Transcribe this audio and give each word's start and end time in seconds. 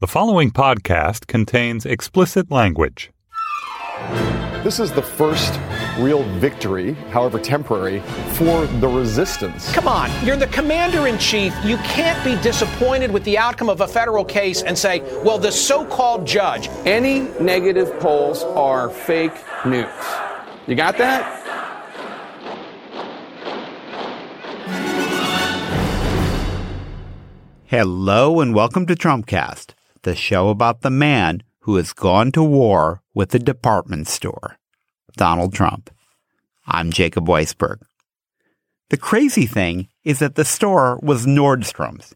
The 0.00 0.06
following 0.06 0.52
podcast 0.52 1.26
contains 1.26 1.84
explicit 1.84 2.52
language. 2.52 3.10
This 4.62 4.78
is 4.78 4.92
the 4.92 5.02
first 5.02 5.58
real 5.98 6.22
victory, 6.38 6.92
however 7.10 7.40
temporary, 7.40 7.98
for 8.34 8.64
the 8.78 8.86
resistance. 8.86 9.72
Come 9.72 9.88
on, 9.88 10.08
you're 10.24 10.36
the 10.36 10.46
commander 10.46 11.08
in 11.08 11.18
chief. 11.18 11.52
You 11.64 11.78
can't 11.78 12.22
be 12.24 12.40
disappointed 12.42 13.10
with 13.10 13.24
the 13.24 13.36
outcome 13.36 13.68
of 13.68 13.80
a 13.80 13.88
federal 13.88 14.24
case 14.24 14.62
and 14.62 14.78
say, 14.78 15.00
well, 15.24 15.36
the 15.36 15.50
so 15.50 15.84
called 15.84 16.24
judge. 16.24 16.68
Any 16.86 17.22
negative 17.40 17.98
polls 17.98 18.44
are 18.44 18.90
fake 18.90 19.34
news. 19.66 19.88
You 20.68 20.76
got 20.76 20.96
that? 20.98 21.34
Hello 27.66 28.40
and 28.40 28.54
welcome 28.54 28.86
to 28.86 28.94
Trumpcast, 28.94 29.74
the 30.08 30.16
show 30.16 30.48
about 30.48 30.80
the 30.80 30.90
man 30.90 31.42
who 31.60 31.76
has 31.76 31.92
gone 31.92 32.32
to 32.32 32.42
war 32.42 33.02
with 33.12 33.28
the 33.28 33.38
department 33.38 34.08
store, 34.08 34.56
Donald 35.18 35.52
Trump. 35.52 35.90
I'm 36.66 36.90
Jacob 36.90 37.26
Weisberg. 37.26 37.82
The 38.88 38.96
crazy 38.96 39.44
thing 39.44 39.88
is 40.04 40.20
that 40.20 40.34
the 40.34 40.46
store 40.46 40.98
was 41.02 41.26
Nordstrom's. 41.26 42.14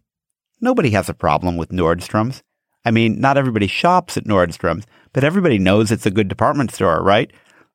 Nobody 0.58 0.88
has 0.92 1.10
a 1.10 1.14
problem 1.14 1.58
with 1.58 1.68
Nordstrom's. 1.68 2.42
I 2.82 2.92
mean, 2.92 3.20
not 3.20 3.36
everybody 3.36 3.66
shops 3.66 4.16
at 4.16 4.24
Nordstrom's, 4.24 4.86
but 5.12 5.22
everybody 5.22 5.58
knows 5.58 5.92
it's 5.92 6.06
a 6.06 6.10
good 6.10 6.28
department 6.28 6.72
store, 6.72 7.02
right? 7.02 7.30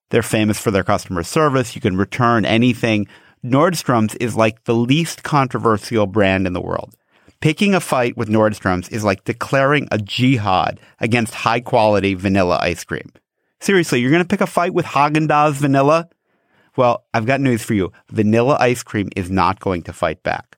They're 0.09 0.23
famous 0.23 0.59
for 0.59 0.71
their 0.71 0.83
customer 0.83 1.21
service. 1.21 1.75
You 1.75 1.81
can 1.81 1.95
return 1.95 2.43
anything. 2.43 3.05
Nordstrom's 3.45 4.15
is 4.15 4.35
like 4.35 4.63
the 4.63 4.73
least 4.73 5.21
controversial 5.21 6.07
brand 6.07 6.47
in 6.47 6.53
the 6.53 6.61
world. 6.61 6.95
Picking 7.39 7.75
a 7.75 7.79
fight 7.79 8.17
with 8.17 8.29
Nordstrom's 8.29 8.89
is 8.89 9.03
like 9.03 9.23
declaring 9.23 9.87
a 9.91 9.99
jihad 9.99 10.79
against 10.99 11.35
high 11.35 11.59
quality 11.59 12.15
vanilla 12.15 12.57
ice 12.61 12.83
cream. 12.83 13.11
Seriously, 13.59 13.99
you're 13.99 14.11
going 14.11 14.23
to 14.23 14.27
pick 14.27 14.41
a 14.41 14.47
fight 14.47 14.73
with 14.73 14.85
Haagen-Dazs 14.85 15.53
vanilla? 15.53 16.09
Well, 16.75 17.05
I've 17.13 17.25
got 17.25 17.41
news 17.41 17.63
for 17.63 17.73
you. 17.73 17.91
Vanilla 18.09 18.57
ice 18.59 18.81
cream 18.83 19.09
is 19.15 19.29
not 19.29 19.59
going 19.59 19.83
to 19.83 19.93
fight 19.93 20.23
back. 20.23 20.57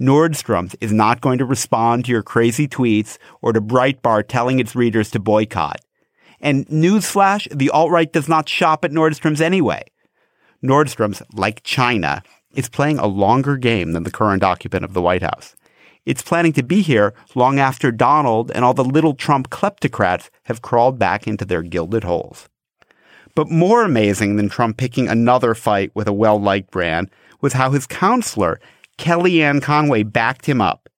Nordstrom's 0.00 0.74
is 0.80 0.92
not 0.92 1.20
going 1.20 1.38
to 1.38 1.44
respond 1.44 2.04
to 2.04 2.12
your 2.12 2.22
crazy 2.22 2.66
tweets 2.66 3.18
or 3.42 3.52
to 3.52 3.60
Breitbart 3.60 4.28
telling 4.28 4.58
its 4.58 4.74
readers 4.74 5.10
to 5.10 5.18
boycott. 5.18 5.80
And 6.40 6.66
newsflash, 6.68 7.46
the 7.56 7.70
alt-right 7.70 8.12
does 8.12 8.28
not 8.28 8.48
shop 8.48 8.84
at 8.84 8.92
Nordstrom's 8.92 9.42
anyway. 9.42 9.84
Nordstrom's, 10.62 11.22
like 11.34 11.62
China, 11.62 12.22
is 12.54 12.68
playing 12.68 12.98
a 12.98 13.06
longer 13.06 13.56
game 13.56 13.92
than 13.92 14.04
the 14.04 14.10
current 14.10 14.42
occupant 14.42 14.84
of 14.84 14.94
the 14.94 15.02
White 15.02 15.22
House. 15.22 15.54
It's 16.06 16.22
planning 16.22 16.52
to 16.54 16.62
be 16.62 16.82
here 16.82 17.14
long 17.34 17.58
after 17.58 17.92
Donald 17.92 18.50
and 18.54 18.64
all 18.64 18.74
the 18.74 18.84
little 18.84 19.14
Trump 19.14 19.50
kleptocrats 19.50 20.30
have 20.44 20.62
crawled 20.62 20.98
back 20.98 21.26
into 21.26 21.44
their 21.44 21.62
gilded 21.62 22.04
holes. 22.04 22.48
But 23.34 23.50
more 23.50 23.84
amazing 23.84 24.36
than 24.36 24.48
Trump 24.48 24.76
picking 24.76 25.08
another 25.08 25.54
fight 25.54 25.92
with 25.94 26.08
a 26.08 26.12
well-liked 26.12 26.70
brand 26.70 27.10
was 27.40 27.52
how 27.52 27.70
his 27.70 27.86
counselor, 27.86 28.60
Kellyanne 28.98 29.62
Conway, 29.62 30.02
backed 30.02 30.46
him 30.46 30.60
up. 30.60 30.88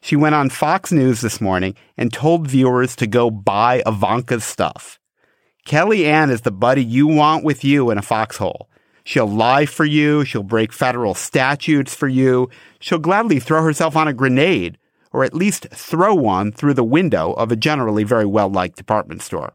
She 0.00 0.16
went 0.16 0.34
on 0.34 0.50
Fox 0.50 0.90
News 0.90 1.20
this 1.20 1.40
morning 1.40 1.76
and 1.96 2.12
told 2.12 2.48
viewers 2.48 2.96
to 2.96 3.06
go 3.06 3.30
buy 3.30 3.82
Ivanka's 3.86 4.44
stuff. 4.44 4.98
Kellyanne 5.66 6.30
is 6.30 6.40
the 6.40 6.50
buddy 6.50 6.82
you 6.82 7.06
want 7.06 7.44
with 7.44 7.62
you 7.62 7.90
in 7.90 7.98
a 7.98 8.02
foxhole. 8.02 8.68
She'll 9.04 9.28
lie 9.28 9.66
for 9.66 9.84
you. 9.84 10.24
She'll 10.24 10.42
break 10.42 10.72
federal 10.72 11.14
statutes 11.14 11.94
for 11.94 12.08
you. 12.08 12.48
She'll 12.80 12.98
gladly 12.98 13.40
throw 13.40 13.62
herself 13.62 13.96
on 13.96 14.08
a 14.08 14.12
grenade, 14.12 14.78
or 15.12 15.24
at 15.24 15.34
least 15.34 15.66
throw 15.72 16.14
one 16.14 16.52
through 16.52 16.74
the 16.74 16.84
window 16.84 17.32
of 17.32 17.50
a 17.50 17.56
generally 17.56 18.04
very 18.04 18.26
well 18.26 18.48
liked 18.48 18.76
department 18.76 19.22
store. 19.22 19.54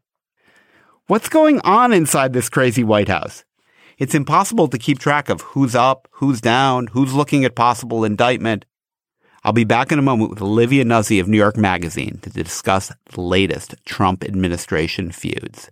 What's 1.07 1.29
going 1.29 1.61
on 1.61 1.93
inside 1.93 2.33
this 2.33 2.49
crazy 2.49 2.83
White 2.83 3.07
House? 3.07 3.45
It's 3.97 4.13
impossible 4.13 4.67
to 4.67 4.77
keep 4.77 4.99
track 4.99 5.29
of 5.29 5.41
who's 5.41 5.73
up, 5.73 6.07
who's 6.11 6.41
down, 6.41 6.87
who's 6.87 7.13
looking 7.13 7.45
at 7.45 7.55
possible 7.55 8.03
indictment. 8.03 8.65
I'll 9.43 9.53
be 9.53 9.63
back 9.63 9.91
in 9.91 9.99
a 9.99 10.03
moment 10.03 10.29
with 10.29 10.41
Olivia 10.41 10.83
Nuzzi 10.83 11.21
of 11.21 11.29
New 11.29 11.37
York 11.37 11.55
Magazine 11.55 12.19
to 12.23 12.29
discuss 12.29 12.91
the 13.05 13.21
latest 13.21 13.75
Trump 13.85 14.23
administration 14.23 15.11
feuds. 15.11 15.71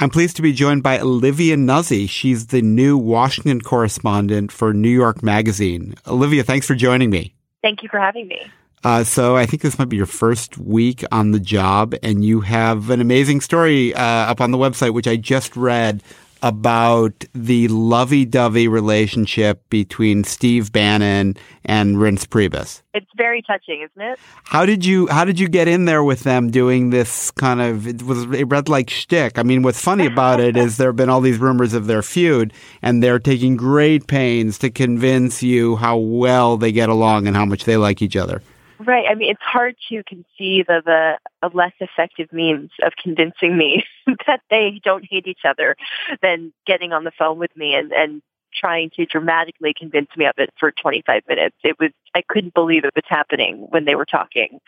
I'm 0.00 0.10
pleased 0.10 0.36
to 0.36 0.42
be 0.42 0.52
joined 0.52 0.84
by 0.84 1.00
Olivia 1.00 1.56
Nuzzi. 1.56 2.08
She's 2.08 2.46
the 2.46 2.62
new 2.62 2.96
Washington 2.96 3.60
correspondent 3.60 4.52
for 4.52 4.72
New 4.72 4.88
York 4.88 5.24
Magazine. 5.24 5.96
Olivia, 6.06 6.44
thanks 6.44 6.68
for 6.68 6.76
joining 6.76 7.10
me. 7.10 7.34
Thank 7.62 7.82
you 7.82 7.88
for 7.88 7.98
having 7.98 8.28
me. 8.28 8.40
Uh, 8.84 9.02
so 9.02 9.36
I 9.36 9.44
think 9.44 9.62
this 9.62 9.76
might 9.76 9.88
be 9.88 9.96
your 9.96 10.06
first 10.06 10.56
week 10.56 11.02
on 11.10 11.32
the 11.32 11.40
job, 11.40 11.96
and 12.00 12.24
you 12.24 12.42
have 12.42 12.90
an 12.90 13.00
amazing 13.00 13.40
story 13.40 13.92
uh, 13.92 14.00
up 14.00 14.40
on 14.40 14.52
the 14.52 14.58
website, 14.58 14.94
which 14.94 15.08
I 15.08 15.16
just 15.16 15.56
read 15.56 16.00
about 16.42 17.24
the 17.34 17.68
lovey-dovey 17.68 18.68
relationship 18.68 19.62
between 19.70 20.24
Steve 20.24 20.72
Bannon 20.72 21.36
and 21.64 21.96
Reince 21.96 22.26
Priebus. 22.26 22.82
It's 22.94 23.10
very 23.16 23.42
touching, 23.42 23.82
isn't 23.82 24.12
it? 24.12 24.18
How 24.44 24.66
did 24.66 24.84
you 24.84 25.06
How 25.08 25.24
did 25.24 25.38
you 25.38 25.48
get 25.48 25.68
in 25.68 25.84
there 25.84 26.02
with 26.02 26.24
them 26.24 26.50
doing 26.50 26.90
this 26.90 27.30
kind 27.32 27.60
of? 27.60 27.86
It 27.86 28.02
was 28.02 28.24
it 28.32 28.44
read 28.44 28.68
like 28.68 28.90
shtick. 28.90 29.38
I 29.38 29.42
mean, 29.42 29.62
what's 29.62 29.80
funny 29.80 30.06
about 30.06 30.40
it 30.40 30.56
is 30.56 30.76
there 30.76 30.88
have 30.88 30.96
been 30.96 31.10
all 31.10 31.20
these 31.20 31.38
rumors 31.38 31.74
of 31.74 31.86
their 31.86 32.02
feud, 32.02 32.52
and 32.82 33.02
they're 33.02 33.18
taking 33.18 33.56
great 33.56 34.06
pains 34.06 34.58
to 34.58 34.70
convince 34.70 35.42
you 35.42 35.76
how 35.76 35.96
well 35.96 36.56
they 36.56 36.72
get 36.72 36.88
along 36.88 37.26
and 37.26 37.36
how 37.36 37.44
much 37.44 37.64
they 37.64 37.76
like 37.76 38.02
each 38.02 38.16
other. 38.16 38.42
Right. 38.80 39.06
I 39.10 39.14
mean, 39.14 39.30
it's 39.30 39.42
hard 39.42 39.76
to 39.88 40.02
conceive 40.04 40.66
of 40.68 40.86
a, 40.86 41.18
a 41.42 41.48
less 41.52 41.72
effective 41.80 42.32
means 42.32 42.70
of 42.82 42.92
convincing 43.02 43.56
me 43.56 43.84
that 44.26 44.40
they 44.50 44.80
don't 44.84 45.04
hate 45.08 45.26
each 45.26 45.42
other 45.44 45.76
than 46.22 46.52
getting 46.66 46.92
on 46.92 47.04
the 47.04 47.10
phone 47.18 47.38
with 47.38 47.54
me 47.56 47.74
and, 47.74 47.92
and 47.92 48.22
trying 48.54 48.90
to 48.96 49.04
dramatically 49.04 49.74
convince 49.76 50.08
me 50.16 50.26
of 50.26 50.34
it 50.38 50.50
for 50.58 50.70
25 50.70 51.22
minutes. 51.28 51.56
It 51.64 51.76
was 51.78 51.90
I 52.14 52.22
couldn't 52.26 52.54
believe 52.54 52.84
it 52.84 52.94
was 52.94 53.04
happening 53.06 53.66
when 53.68 53.84
they 53.84 53.94
were 53.94 54.06
talking. 54.06 54.60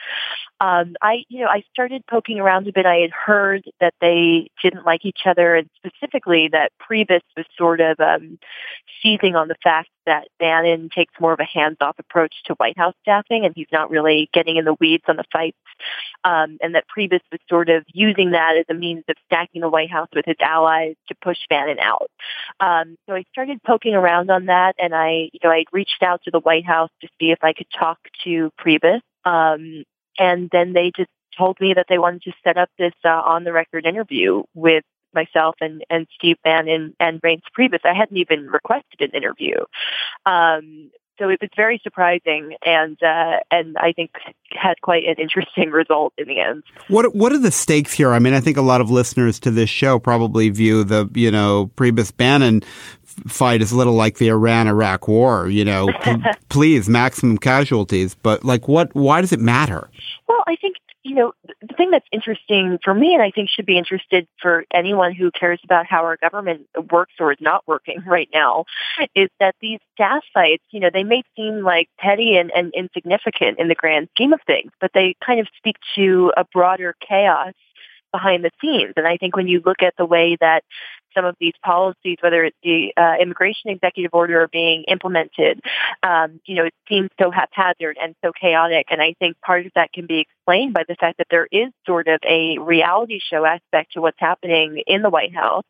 Um, 0.61 0.95
I, 1.01 1.25
you 1.29 1.41
know, 1.41 1.49
I 1.49 1.63
started 1.73 2.05
poking 2.07 2.39
around 2.39 2.69
a 2.69 2.73
bit. 2.73 2.87
I 2.87 2.97
had 2.97 3.11
heard 3.11 3.65
that 3.81 3.95
they 4.01 4.51
didn't 4.63 4.85
like 4.85 5.05
each 5.05 5.21
other, 5.25 5.57
and 5.57 5.69
specifically 5.77 6.49
that 6.53 6.73
Priebus 6.79 7.23
was 7.37 7.47
sort 7.57 7.81
of 7.81 7.99
um, 7.99 8.39
seizing 9.03 9.37
on 9.37 9.49
the 9.49 9.57
fact 9.63 9.89
that 10.11 10.27
Bannon 10.41 10.91
takes 10.93 11.15
more 11.21 11.33
of 11.33 11.39
a 11.39 11.45
hands-off 11.45 11.97
approach 12.01 12.35
to 12.47 12.55
White 12.55 12.77
House 12.77 12.95
staffing, 13.03 13.45
and 13.45 13.55
he's 13.55 13.69
not 13.71 13.91
really 13.91 14.29
getting 14.35 14.57
in 14.57 14.65
the 14.65 14.77
weeds 14.81 15.05
on 15.07 15.17
the 15.17 15.25
fights, 15.33 15.57
um, 16.25 16.59
and 16.61 16.75
that 16.75 16.85
Priebus 16.89 17.21
was 17.31 17.41
sort 17.49 17.69
of 17.69 17.85
using 17.93 18.33
that 18.33 18.57
as 18.59 18.65
a 18.69 18.75
means 18.75 19.05
of 19.09 19.15
stacking 19.27 19.61
the 19.61 19.69
White 19.69 19.91
House 19.91 20.09
with 20.13 20.25
his 20.27 20.41
allies 20.41 20.97
to 21.09 21.15
push 21.23 21.39
Bannon 21.49 21.79
out. 21.79 22.11
Um, 22.59 22.97
so 23.07 23.15
I 23.15 23.23
started 23.31 23.63
poking 23.63 23.95
around 23.95 24.31
on 24.31 24.47
that, 24.47 24.75
and 24.79 24.95
I, 24.95 25.31
you 25.33 25.41
know, 25.45 25.51
I 25.51 25.65
reached 25.73 26.03
out 26.03 26.21
to 26.25 26.33
the 26.33 26.41
White 26.41 26.67
House 26.67 26.91
to 27.03 27.09
see 27.21 27.31
if 27.31 27.39
I 27.43 27.53
could 27.53 27.71
talk 27.79 27.99
to 28.25 28.51
Priebus, 28.61 29.03
um, 29.25 29.85
and 30.19 30.51
then 30.51 30.73
they 30.73 30.91
just 30.97 31.11
told 31.39 31.57
me 31.61 31.75
that 31.75 31.87
they 31.89 31.99
wanted 31.99 32.23
to 32.23 32.33
set 32.43 32.57
up 32.59 32.69
this 32.79 32.93
uh, 33.05 33.09
on-the-record 33.09 33.87
interview 33.87 34.43
with 34.55 34.85
myself 35.15 35.57
and, 35.61 35.85
and 35.91 36.07
Steve 36.17 36.37
Bannon 36.45 36.95
and 37.01 37.21
Reince 37.23 37.43
Priebus. 37.57 37.81
I 37.85 37.95
hadn't 37.95 38.17
even 38.17 38.47
requested 38.47 39.01
an 39.01 39.11
interview. 39.11 39.57
Um, 40.27 40.91
so 41.21 41.29
it 41.29 41.39
was 41.41 41.51
very 41.55 41.79
surprising 41.85 42.55
and 42.65 42.97
uh, 43.03 43.41
and 43.51 43.77
I 43.77 43.93
think 43.93 44.13
had 44.53 44.81
quite 44.81 45.05
an 45.05 45.17
interesting 45.19 45.71
result 45.71 46.15
in 46.17 46.27
the 46.27 46.41
end. 46.41 46.65
What 46.89 47.15
what 47.15 47.33
are 47.33 47.39
the 47.39 47.51
stakes 47.51 47.93
here? 47.93 48.13
I 48.13 48.19
mean, 48.19 48.33
I 48.33 48.41
think 48.41 48.57
a 48.57 48.63
lot 48.63 48.81
of 48.81 48.91
listeners 48.91 49.39
to 49.41 49.51
this 49.51 49.69
show 49.69 49.99
probably 49.99 50.49
view 50.49 50.83
the 50.83 51.09
you 51.15 51.31
know 51.31 51.71
Priebus 51.77 52.17
Bannon 52.17 52.63
fight 53.27 53.61
as 53.61 53.71
a 53.71 53.77
little 53.77 53.95
like 53.95 54.17
the 54.17 54.29
Iran 54.29 54.67
Iraq 54.67 55.09
war. 55.09 55.49
You 55.49 55.65
know, 55.65 55.89
please 56.49 56.89
maximum 56.89 57.37
casualties, 57.37 58.15
but 58.15 58.43
like 58.43 58.67
what? 58.67 58.95
Why 58.95 59.21
does 59.21 59.33
it 59.33 59.41
matter? 59.41 59.91
Well, 60.27 60.43
I 60.47 60.57
think 60.57 60.77
you 61.03 61.15
know, 61.15 61.33
the 61.63 61.75
thing 61.77 61.91
that's 61.91 62.07
interesting 62.13 62.79
for 62.85 62.93
me, 62.93 63.15
and 63.15 63.23
I 63.23 63.31
think 63.31 63.49
should 63.49 63.67
be 63.67 63.79
interested 63.79 64.27
for 64.41 64.65
anyone 64.73 65.15
who 65.15 65.31
cares 65.31 65.61
about 65.65 65.87
how 65.87 66.05
our 66.05 66.19
government 66.19 66.67
works 66.91 67.15
or 67.19 67.33
is 67.33 67.39
not 67.41 67.67
working 67.67 68.03
right 68.07 68.29
now, 68.35 68.65
is 69.15 69.31
that 69.39 69.55
these 69.61 69.79
staff 69.95 70.23
fights, 70.35 70.65
you 70.71 70.81
know, 70.81 70.91
they 70.93 71.05
may 71.05 71.23
seem 71.37 71.63
like 71.63 71.89
petty 71.99 72.37
and, 72.37 72.51
and 72.55 72.73
insignificant 72.75 73.59
in 73.59 73.69
the 73.69 73.75
grand 73.75 74.09
scheme 74.15 74.33
of 74.33 74.41
things, 74.47 74.73
but 74.81 74.91
they 74.93 75.15
kind 75.25 75.41
of 75.41 75.47
speak 75.57 75.77
to 75.95 76.33
a 76.37 76.45
broader 76.53 76.95
chaos 77.07 77.55
behind 78.13 78.45
the 78.45 78.51
scenes. 78.61 78.93
And 78.97 79.07
I 79.07 79.17
think 79.17 79.37
when 79.37 79.49
you 79.49 79.63
look 79.65 79.83
at 79.83 79.95
the 79.97 80.05
way 80.05 80.37
that 80.41 80.65
some 81.15 81.25
of 81.25 81.37
these 81.41 81.55
policies, 81.65 82.19
whether 82.21 82.45
it's 82.45 82.57
the 82.63 82.93
uh, 82.97 83.15
immigration 83.21 83.71
executive 83.71 84.13
order 84.13 84.43
are 84.43 84.49
being 84.49 84.85
implemented, 84.89 85.61
um, 86.03 86.41
you 86.45 86.55
know, 86.57 86.65
it 86.65 86.75
seems 86.89 87.11
so 87.21 87.31
haphazard 87.31 87.97
and 88.03 88.15
so 88.25 88.33
chaotic. 88.39 88.87
And 88.91 89.01
I 89.01 89.15
think 89.19 89.41
part 89.41 89.67
of 89.67 89.73
that 89.75 89.93
can 89.93 90.07
be 90.07 90.21
explained 90.21 90.75
by 90.75 90.85
the 90.89 90.97
fact 90.97 91.19
that 91.19 91.27
there 91.31 91.49
is 91.51 91.71
sort 91.87 92.09
of 92.09 92.21
a 92.27 92.59
reality 92.59 93.21
show 93.21 93.45
aspect 93.45 93.93
to 93.93 94.01
what's 94.01 94.19
happening 94.19 94.83
in 94.87 95.03
the 95.03 95.11
White 95.11 95.35
House. 95.35 95.65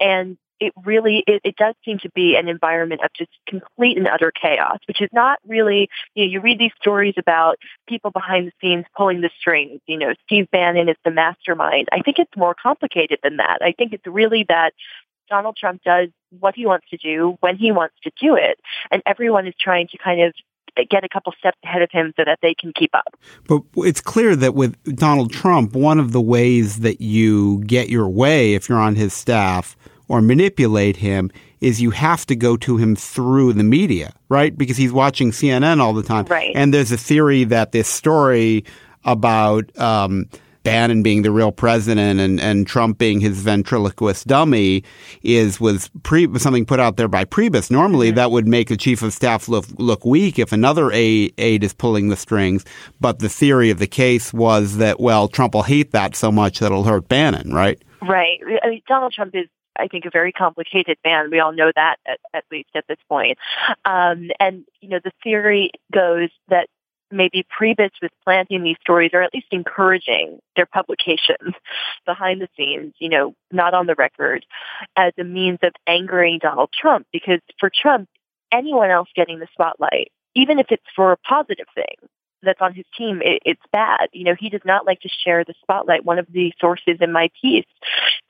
And 0.00 0.36
it 0.60 0.72
really 0.84 1.24
it, 1.26 1.40
it 1.44 1.56
does 1.56 1.74
seem 1.84 1.98
to 2.00 2.10
be 2.10 2.36
an 2.36 2.48
environment 2.48 3.02
of 3.04 3.10
just 3.16 3.30
complete 3.46 3.96
and 3.96 4.06
utter 4.06 4.30
chaos, 4.30 4.78
which 4.86 5.00
is 5.00 5.10
not 5.12 5.38
really 5.46 5.88
you 6.14 6.24
know 6.24 6.30
you 6.30 6.40
read 6.40 6.58
these 6.58 6.72
stories 6.80 7.14
about 7.16 7.56
people 7.88 8.10
behind 8.10 8.46
the 8.46 8.52
scenes 8.60 8.84
pulling 8.96 9.20
the 9.20 9.30
strings. 9.38 9.80
You 9.86 9.98
know, 9.98 10.14
Steve 10.24 10.50
Bannon 10.50 10.88
is 10.88 10.96
the 11.04 11.10
mastermind. 11.10 11.88
I 11.92 12.00
think 12.00 12.18
it's 12.18 12.36
more 12.36 12.54
complicated 12.54 13.18
than 13.22 13.38
that. 13.38 13.58
I 13.62 13.72
think 13.72 13.92
it's 13.92 14.06
really 14.06 14.44
that 14.48 14.72
Donald 15.28 15.56
Trump 15.56 15.82
does 15.82 16.08
what 16.38 16.54
he 16.54 16.66
wants 16.66 16.86
to 16.90 16.96
do 16.96 17.36
when 17.40 17.56
he 17.56 17.72
wants 17.72 17.94
to 18.04 18.10
do 18.20 18.36
it, 18.36 18.58
and 18.90 19.02
everyone 19.06 19.46
is 19.46 19.54
trying 19.58 19.88
to 19.88 19.98
kind 19.98 20.22
of 20.22 20.34
get 20.90 21.04
a 21.04 21.08
couple 21.08 21.32
steps 21.38 21.58
ahead 21.62 21.82
of 21.82 21.90
him 21.92 22.12
so 22.16 22.24
that 22.24 22.38
they 22.42 22.52
can 22.52 22.72
keep 22.74 22.94
up. 22.94 23.14
But 23.46 23.62
it's 23.76 24.00
clear 24.00 24.34
that 24.36 24.54
with 24.54 24.96
Donald 24.96 25.32
Trump, 25.32 25.74
one 25.74 26.00
of 26.00 26.12
the 26.12 26.20
ways 26.20 26.80
that 26.80 27.00
you 27.00 27.62
get 27.64 27.88
your 27.88 28.08
way 28.08 28.54
if 28.54 28.68
you're 28.68 28.78
on 28.78 28.96
his 28.96 29.12
staff 29.12 29.76
or 30.08 30.20
manipulate 30.20 30.96
him 30.96 31.30
is 31.60 31.80
you 31.80 31.90
have 31.90 32.26
to 32.26 32.36
go 32.36 32.56
to 32.58 32.76
him 32.76 32.94
through 32.94 33.52
the 33.54 33.64
media, 33.64 34.12
right? 34.28 34.56
Because 34.56 34.76
he's 34.76 34.92
watching 34.92 35.30
CNN 35.30 35.80
all 35.80 35.94
the 35.94 36.02
time. 36.02 36.26
Right. 36.26 36.52
And 36.54 36.74
there's 36.74 36.92
a 36.92 36.98
theory 36.98 37.44
that 37.44 37.72
this 37.72 37.88
story 37.88 38.64
about 39.04 39.76
um, 39.78 40.28
Bannon 40.64 41.02
being 41.02 41.22
the 41.22 41.30
real 41.30 41.52
president 41.52 42.18
and, 42.20 42.40
and 42.40 42.66
Trump 42.66 42.98
being 42.98 43.20
his 43.20 43.40
ventriloquist 43.40 44.26
dummy 44.26 44.82
is 45.22 45.60
was 45.60 45.90
pre, 46.02 46.26
something 46.38 46.64
put 46.64 46.80
out 46.80 46.96
there 46.96 47.06
by 47.06 47.24
Priebus. 47.24 47.70
Normally, 47.70 48.08
mm-hmm. 48.08 48.16
that 48.16 48.30
would 48.30 48.48
make 48.48 48.68
the 48.68 48.76
chief 48.76 49.02
of 49.02 49.12
staff 49.12 49.46
look 49.46 49.66
look 49.78 50.04
weak 50.04 50.38
if 50.38 50.52
another 50.52 50.90
aide, 50.90 51.34
aide 51.38 51.62
is 51.62 51.74
pulling 51.74 52.08
the 52.08 52.16
strings. 52.16 52.64
But 52.98 53.18
the 53.18 53.28
theory 53.28 53.70
of 53.70 53.78
the 53.78 53.86
case 53.86 54.32
was 54.32 54.78
that 54.78 54.98
well, 54.98 55.28
Trump 55.28 55.54
will 55.54 55.62
hate 55.62 55.92
that 55.92 56.16
so 56.16 56.32
much 56.32 56.58
that 56.58 56.66
it'll 56.66 56.84
hurt 56.84 57.08
Bannon, 57.08 57.52
right? 57.52 57.80
Right. 58.02 58.40
I 58.62 58.70
mean, 58.70 58.82
Donald 58.88 59.12
Trump 59.12 59.34
is 59.34 59.46
I 59.78 59.88
think, 59.88 60.04
a 60.04 60.10
very 60.10 60.32
complicated 60.32 60.98
man. 61.04 61.30
We 61.30 61.40
all 61.40 61.52
know 61.52 61.72
that 61.74 61.96
at, 62.06 62.20
at 62.32 62.44
least 62.50 62.70
at 62.74 62.86
this 62.88 62.98
point. 63.08 63.38
Um, 63.84 64.30
and, 64.40 64.64
you 64.80 64.88
know, 64.88 65.00
the 65.02 65.12
theory 65.22 65.70
goes 65.92 66.30
that 66.48 66.68
maybe 67.10 67.44
Priebus 67.58 67.90
was 68.02 68.10
planting 68.24 68.62
these 68.62 68.76
stories 68.80 69.10
or 69.12 69.22
at 69.22 69.32
least 69.32 69.46
encouraging 69.50 70.38
their 70.56 70.66
publications 70.66 71.54
behind 72.06 72.40
the 72.40 72.48
scenes, 72.56 72.94
you 72.98 73.08
know, 73.08 73.34
not 73.52 73.74
on 73.74 73.86
the 73.86 73.94
record, 73.94 74.44
as 74.96 75.12
a 75.18 75.24
means 75.24 75.58
of 75.62 75.72
angering 75.86 76.38
Donald 76.40 76.70
Trump. 76.72 77.06
Because 77.12 77.40
for 77.58 77.70
Trump, 77.70 78.08
anyone 78.52 78.90
else 78.90 79.08
getting 79.14 79.38
the 79.38 79.48
spotlight, 79.52 80.10
even 80.34 80.58
if 80.58 80.66
it's 80.70 80.84
for 80.94 81.12
a 81.12 81.16
positive 81.16 81.66
thing, 81.74 82.08
that's 82.44 82.60
on 82.60 82.74
his 82.74 82.84
team, 82.96 83.20
it, 83.22 83.42
it's 83.44 83.62
bad. 83.72 84.08
You 84.12 84.24
know, 84.24 84.34
he 84.38 84.48
does 84.48 84.60
not 84.64 84.86
like 84.86 85.00
to 85.00 85.08
share 85.08 85.44
the 85.44 85.54
spotlight. 85.62 86.04
One 86.04 86.18
of 86.18 86.26
the 86.30 86.52
sources 86.60 86.98
in 87.00 87.12
my 87.12 87.30
piece 87.40 87.66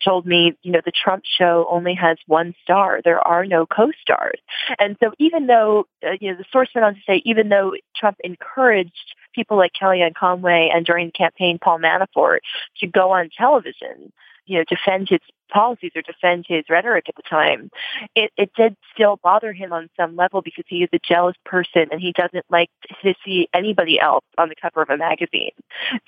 told 0.04 0.26
me, 0.26 0.56
you 0.62 0.72
know, 0.72 0.80
the 0.84 0.92
Trump 0.92 1.24
show 1.38 1.66
only 1.70 1.94
has 1.94 2.18
one 2.26 2.54
star. 2.62 3.00
There 3.04 3.26
are 3.26 3.46
no 3.46 3.66
co-stars. 3.66 4.40
And 4.78 4.96
so 5.02 5.12
even 5.18 5.46
though, 5.46 5.86
uh, 6.06 6.12
you 6.20 6.30
know, 6.30 6.38
the 6.38 6.44
source 6.52 6.68
went 6.74 6.84
on 6.84 6.94
to 6.94 7.00
say, 7.06 7.22
even 7.24 7.48
though 7.48 7.74
Trump 7.96 8.18
encouraged 8.22 9.14
people 9.34 9.56
like 9.56 9.72
Kellyanne 9.80 10.14
Conway 10.14 10.70
and 10.72 10.86
during 10.86 11.08
the 11.08 11.12
campaign 11.12 11.58
Paul 11.58 11.80
Manafort 11.80 12.38
to 12.78 12.86
go 12.86 13.10
on 13.10 13.30
television, 13.36 14.12
you 14.46 14.58
know, 14.58 14.64
defend 14.68 15.08
his 15.08 15.20
policies 15.52 15.92
or 15.94 16.02
defend 16.02 16.44
his 16.48 16.64
rhetoric 16.68 17.08
at 17.08 17.14
the 17.16 17.22
time, 17.22 17.70
it, 18.14 18.32
it 18.36 18.50
did 18.56 18.76
still 18.92 19.18
bother 19.22 19.52
him 19.52 19.72
on 19.72 19.88
some 19.96 20.16
level 20.16 20.42
because 20.42 20.64
he 20.66 20.82
is 20.82 20.88
a 20.92 20.98
jealous 20.98 21.36
person 21.44 21.86
and 21.90 22.00
he 22.00 22.12
doesn't 22.12 22.44
like 22.50 22.70
to 23.02 23.14
see 23.24 23.48
anybody 23.54 24.00
else 24.00 24.24
on 24.38 24.48
the 24.48 24.54
cover 24.60 24.82
of 24.82 24.90
a 24.90 24.96
magazine. 24.96 25.52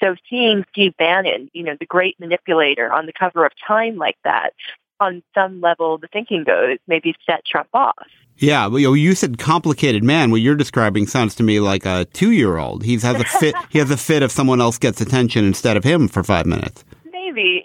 So 0.02 0.16
seeing 0.28 0.64
Steve 0.70 0.96
Bannon, 0.98 1.50
you 1.52 1.62
know, 1.62 1.76
the 1.78 1.86
great 1.86 2.18
manipulator 2.18 2.92
on 2.92 3.06
the 3.06 3.12
cover 3.12 3.44
of 3.44 3.52
Time 3.66 3.96
like 3.96 4.16
that, 4.24 4.52
on 5.00 5.22
some 5.34 5.60
level, 5.60 5.98
the 5.98 6.08
thinking 6.08 6.44
goes, 6.44 6.78
maybe 6.86 7.14
set 7.26 7.44
Trump 7.44 7.68
off. 7.74 8.06
Yeah, 8.38 8.66
well, 8.66 8.96
you 8.96 9.14
said 9.14 9.38
complicated 9.38 10.04
man. 10.04 10.30
What 10.30 10.42
you're 10.42 10.56
describing 10.56 11.06
sounds 11.06 11.34
to 11.36 11.42
me 11.42 11.60
like 11.60 11.86
a 11.86 12.04
two 12.12 12.32
year 12.32 12.58
old. 12.58 12.84
He 12.84 12.94
has 12.98 13.04
a 13.04 13.24
fit. 13.40 13.54
he 13.70 13.78
has 13.78 13.90
a 13.90 13.96
fit 13.96 14.22
if 14.22 14.30
someone 14.30 14.60
else 14.60 14.78
gets 14.78 15.00
attention 15.00 15.44
instead 15.44 15.76
of 15.76 15.84
him 15.84 16.08
for 16.08 16.22
five 16.22 16.46
minutes. 16.46 16.84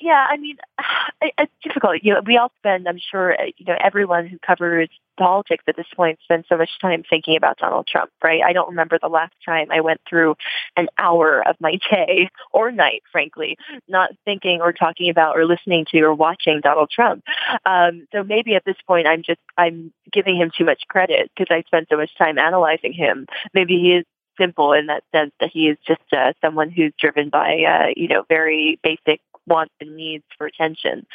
Yeah. 0.02 0.26
I 0.30 0.38
mean, 0.38 0.58
it's 1.22 1.52
difficult. 1.64 2.04
You 2.04 2.14
know, 2.14 2.22
we 2.26 2.38
all 2.38 2.52
spend, 2.60 2.88
I'm 2.88 3.00
sure, 3.00 3.34
uh, 3.34 3.46
you 3.58 3.66
know, 3.66 3.76
everyone 3.80 4.28
who 4.28 4.38
covers 4.40 4.90
politics 5.18 5.64
at 5.68 5.76
this 5.76 5.86
point 5.96 6.20
spends 6.24 6.46
so 6.50 6.58
much 6.58 6.70
time 6.82 7.04
thinking 7.08 7.36
about 7.36 7.58
Donald 7.58 7.88
Trump, 7.88 8.10
right? 8.24 8.42
I 8.42 8.54
don't 8.54 8.70
remember 8.70 8.98
the 9.00 9.08
last 9.08 9.34
time 9.46 9.68
I 9.72 9.82
went 9.82 10.02
through 10.10 10.36
an 10.76 10.88
hour 10.98 11.48
of 11.48 11.56
my 11.60 11.78
day 11.92 12.30
or 12.52 12.72
night, 12.72 13.04
frankly, 13.12 13.58
not 13.88 14.12
thinking 14.26 14.62
or 14.62 14.74
talking 14.74 15.10
about 15.10 15.38
or 15.38 15.46
listening 15.46 15.86
to 15.92 16.00
or 16.02 16.14
watching 16.14 16.62
Donald 16.62 16.90
Trump. 16.90 17.24
Um, 17.66 18.08
so 18.12 18.24
maybe 18.24 18.56
at 18.56 18.66
this 18.66 18.78
point, 18.88 19.08
I'm 19.08 19.24
just 19.24 19.42
I'm 19.58 19.94
giving 20.12 20.36
him 20.36 20.52
too 20.58 20.66
much 20.66 20.84
credit 20.88 21.32
because 21.36 21.54
I 21.54 21.64
spent 21.68 21.88
so 21.90 21.98
much 21.98 22.12
time 22.18 22.38
analyzing 22.38 22.94
him. 22.94 23.28
Maybe 23.54 23.76
he 23.76 23.94
is 23.94 24.06
simple 24.40 24.74
in 24.74 24.88
that 24.88 25.04
sense 25.14 25.32
that 25.40 25.50
he 25.52 25.68
is 25.68 25.78
just 25.86 26.02
uh, 26.14 26.34
someone 26.42 26.72
who's 26.72 26.94
driven 27.00 27.30
by 27.30 27.64
uh, 27.64 27.94
you 27.96 28.08
know 28.08 28.24
very 28.28 28.80
basic 28.84 29.22
wants 29.48 29.74
and 29.80 29.96
needs 29.96 30.24
for 30.38 30.48
attention. 30.48 31.06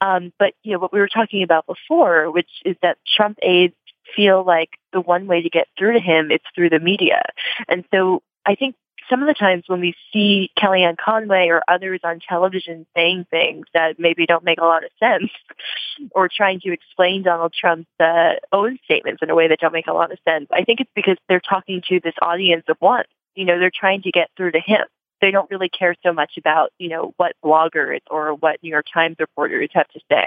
Um, 0.00 0.32
but 0.38 0.54
you 0.62 0.72
know 0.72 0.78
what 0.78 0.92
we 0.92 1.00
were 1.00 1.08
talking 1.08 1.42
about 1.42 1.66
before, 1.66 2.30
which 2.30 2.50
is 2.64 2.76
that 2.82 2.98
Trump 3.16 3.38
aides 3.42 3.74
feel 4.16 4.44
like 4.44 4.70
the 4.92 5.00
one 5.00 5.26
way 5.26 5.42
to 5.42 5.50
get 5.50 5.68
through 5.78 5.92
to 5.94 6.00
him 6.00 6.30
is 6.30 6.40
through 6.54 6.70
the 6.70 6.80
media, 6.80 7.22
and 7.68 7.84
so 7.92 8.22
I 8.46 8.54
think 8.54 8.74
some 9.10 9.20
of 9.22 9.26
the 9.26 9.34
times 9.34 9.64
when 9.66 9.80
we 9.80 9.94
see 10.12 10.50
Kellyanne 10.56 10.96
Conway 10.96 11.48
or 11.48 11.62
others 11.66 12.00
on 12.04 12.20
television 12.26 12.86
saying 12.94 13.26
things 13.30 13.66
that 13.74 13.98
maybe 13.98 14.24
don't 14.24 14.44
make 14.44 14.60
a 14.60 14.64
lot 14.64 14.84
of 14.84 14.90
sense 15.00 15.30
or 16.12 16.28
trying 16.34 16.60
to 16.60 16.72
explain 16.72 17.24
Donald 17.24 17.52
Trump's 17.52 17.88
uh, 17.98 18.34
own 18.52 18.78
statements 18.84 19.20
in 19.22 19.28
a 19.28 19.34
way 19.34 19.48
that 19.48 19.58
don't 19.58 19.72
make 19.72 19.88
a 19.88 19.92
lot 19.92 20.12
of 20.12 20.18
sense, 20.24 20.46
I 20.52 20.64
think 20.64 20.80
it's 20.80 20.90
because 20.94 21.16
they're 21.28 21.40
talking 21.40 21.82
to 21.88 22.00
this 22.00 22.14
audience 22.22 22.64
of 22.68 22.76
one 22.78 23.04
You 23.34 23.44
know, 23.44 23.58
they're 23.58 23.72
trying 23.74 24.02
to 24.02 24.12
get 24.12 24.30
through 24.36 24.52
to 24.52 24.60
him. 24.60 24.86
They 25.20 25.30
don't 25.30 25.50
really 25.50 25.68
care 25.68 25.94
so 26.02 26.12
much 26.12 26.32
about, 26.38 26.72
you 26.78 26.88
know, 26.88 27.14
what 27.16 27.32
bloggers 27.44 28.00
or 28.10 28.34
what 28.34 28.62
New 28.62 28.70
York 28.70 28.86
Times 28.92 29.16
reporters 29.18 29.70
have 29.72 29.88
to 29.88 30.00
say. 30.10 30.26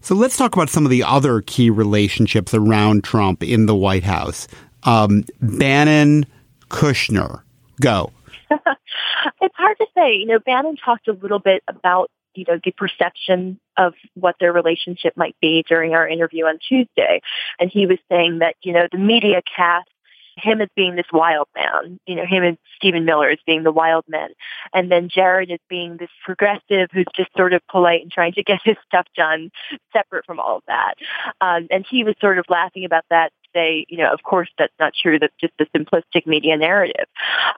So 0.00 0.14
let's 0.14 0.36
talk 0.36 0.54
about 0.54 0.68
some 0.68 0.84
of 0.84 0.90
the 0.90 1.02
other 1.02 1.40
key 1.42 1.70
relationships 1.70 2.54
around 2.54 3.04
Trump 3.04 3.42
in 3.42 3.66
the 3.66 3.74
White 3.74 4.04
House. 4.04 4.48
Um, 4.82 5.24
Bannon, 5.40 6.26
Kushner, 6.68 7.42
go. 7.80 8.12
it's 8.50 9.56
hard 9.56 9.76
to 9.78 9.86
say. 9.94 10.14
You 10.16 10.26
know, 10.26 10.38
Bannon 10.40 10.76
talked 10.76 11.08
a 11.08 11.12
little 11.12 11.38
bit 11.38 11.62
about 11.68 12.10
you 12.34 12.44
know, 12.48 12.58
the 12.64 12.72
perception 12.72 13.58
of 13.76 13.94
what 14.14 14.36
their 14.40 14.52
relationship 14.52 15.16
might 15.16 15.36
be 15.40 15.64
during 15.68 15.94
our 15.94 16.06
interview 16.08 16.44
on 16.44 16.58
Tuesday. 16.66 17.20
And 17.58 17.70
he 17.70 17.86
was 17.86 17.98
saying 18.10 18.38
that, 18.38 18.56
you 18.62 18.72
know, 18.72 18.86
the 18.90 18.98
media 18.98 19.42
cast 19.56 19.88
him 20.36 20.60
as 20.60 20.68
being 20.74 20.96
this 20.96 21.06
wild 21.12 21.48
man, 21.54 21.98
you 22.06 22.14
know, 22.14 22.24
him 22.24 22.42
and 22.42 22.58
Stephen 22.76 23.04
Miller 23.04 23.28
as 23.28 23.38
being 23.46 23.62
the 23.62 23.72
wild 23.72 24.04
men. 24.08 24.30
And 24.72 24.90
then 24.90 25.08
Jared 25.08 25.50
as 25.50 25.58
being 25.68 25.96
this 25.96 26.10
progressive 26.24 26.88
who's 26.92 27.06
just 27.14 27.30
sort 27.36 27.52
of 27.52 27.60
polite 27.68 28.02
and 28.02 28.10
trying 28.10 28.32
to 28.34 28.42
get 28.42 28.60
his 28.64 28.76
stuff 28.86 29.06
done 29.16 29.50
separate 29.92 30.26
from 30.26 30.40
all 30.40 30.56
of 30.56 30.62
that. 30.68 30.94
Um, 31.40 31.66
and 31.70 31.84
he 31.88 32.04
was 32.04 32.14
sort 32.20 32.38
of 32.38 32.46
laughing 32.48 32.84
about 32.84 33.04
that 33.10 33.32
say, 33.54 33.86
you 33.88 33.98
know, 33.98 34.12
of 34.12 34.22
course 34.22 34.48
that's 34.58 34.72
not 34.78 34.92
true. 35.00 35.18
That's 35.18 35.34
just 35.40 35.54
a 35.60 35.66
simplistic 35.76 36.26
media 36.26 36.56
narrative. 36.56 37.06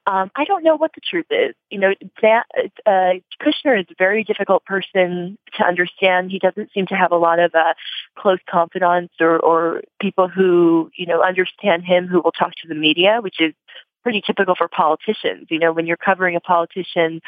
Um, 0.07 0.31
I 0.37 0.45
don't 0.45 0.65
know 0.65 0.77
what 0.77 0.93
the 0.95 1.01
truth 1.01 1.27
is. 1.31 1.55
You 1.71 1.79
know, 1.79 1.95
that, 2.23 2.47
uh, 2.87 3.21
Kushner 3.43 3.79
is 3.79 3.87
a 3.91 3.95
very 3.99 4.25
difficult 4.25 4.65
person 4.65 5.39
to 5.59 5.65
understand. 5.65 6.31
He 6.31 6.39
doesn't 6.39 6.73
seem 6.73 6.87
to 6.87 6.95
have 6.95 7.13
a 7.13 7.17
lot 7.17 7.39
of 7.39 7.55
uh, 7.55 7.75
close 8.17 8.41
confidants 8.49 9.15
or, 9.21 9.39
or 9.39 9.83
people 10.01 10.29
who, 10.29 10.91
you 10.97 11.07
know, 11.07 11.23
understand 11.23 11.85
him 11.85 12.07
who 12.07 12.21
will 12.21 12.33
talk 12.33 12.53
to 12.63 12.69
the 12.69 12.75
media, 12.75 13.19
which 13.21 13.41
is 13.41 13.55
pretty 14.03 14.23
typical 14.25 14.55
for 14.55 14.69
politicians. 14.69 15.47
You 15.51 15.59
know, 15.59 15.73
when 15.73 15.87
you're 15.87 15.97
covering 15.97 16.37
a 16.37 16.41
politician, 16.41 17.21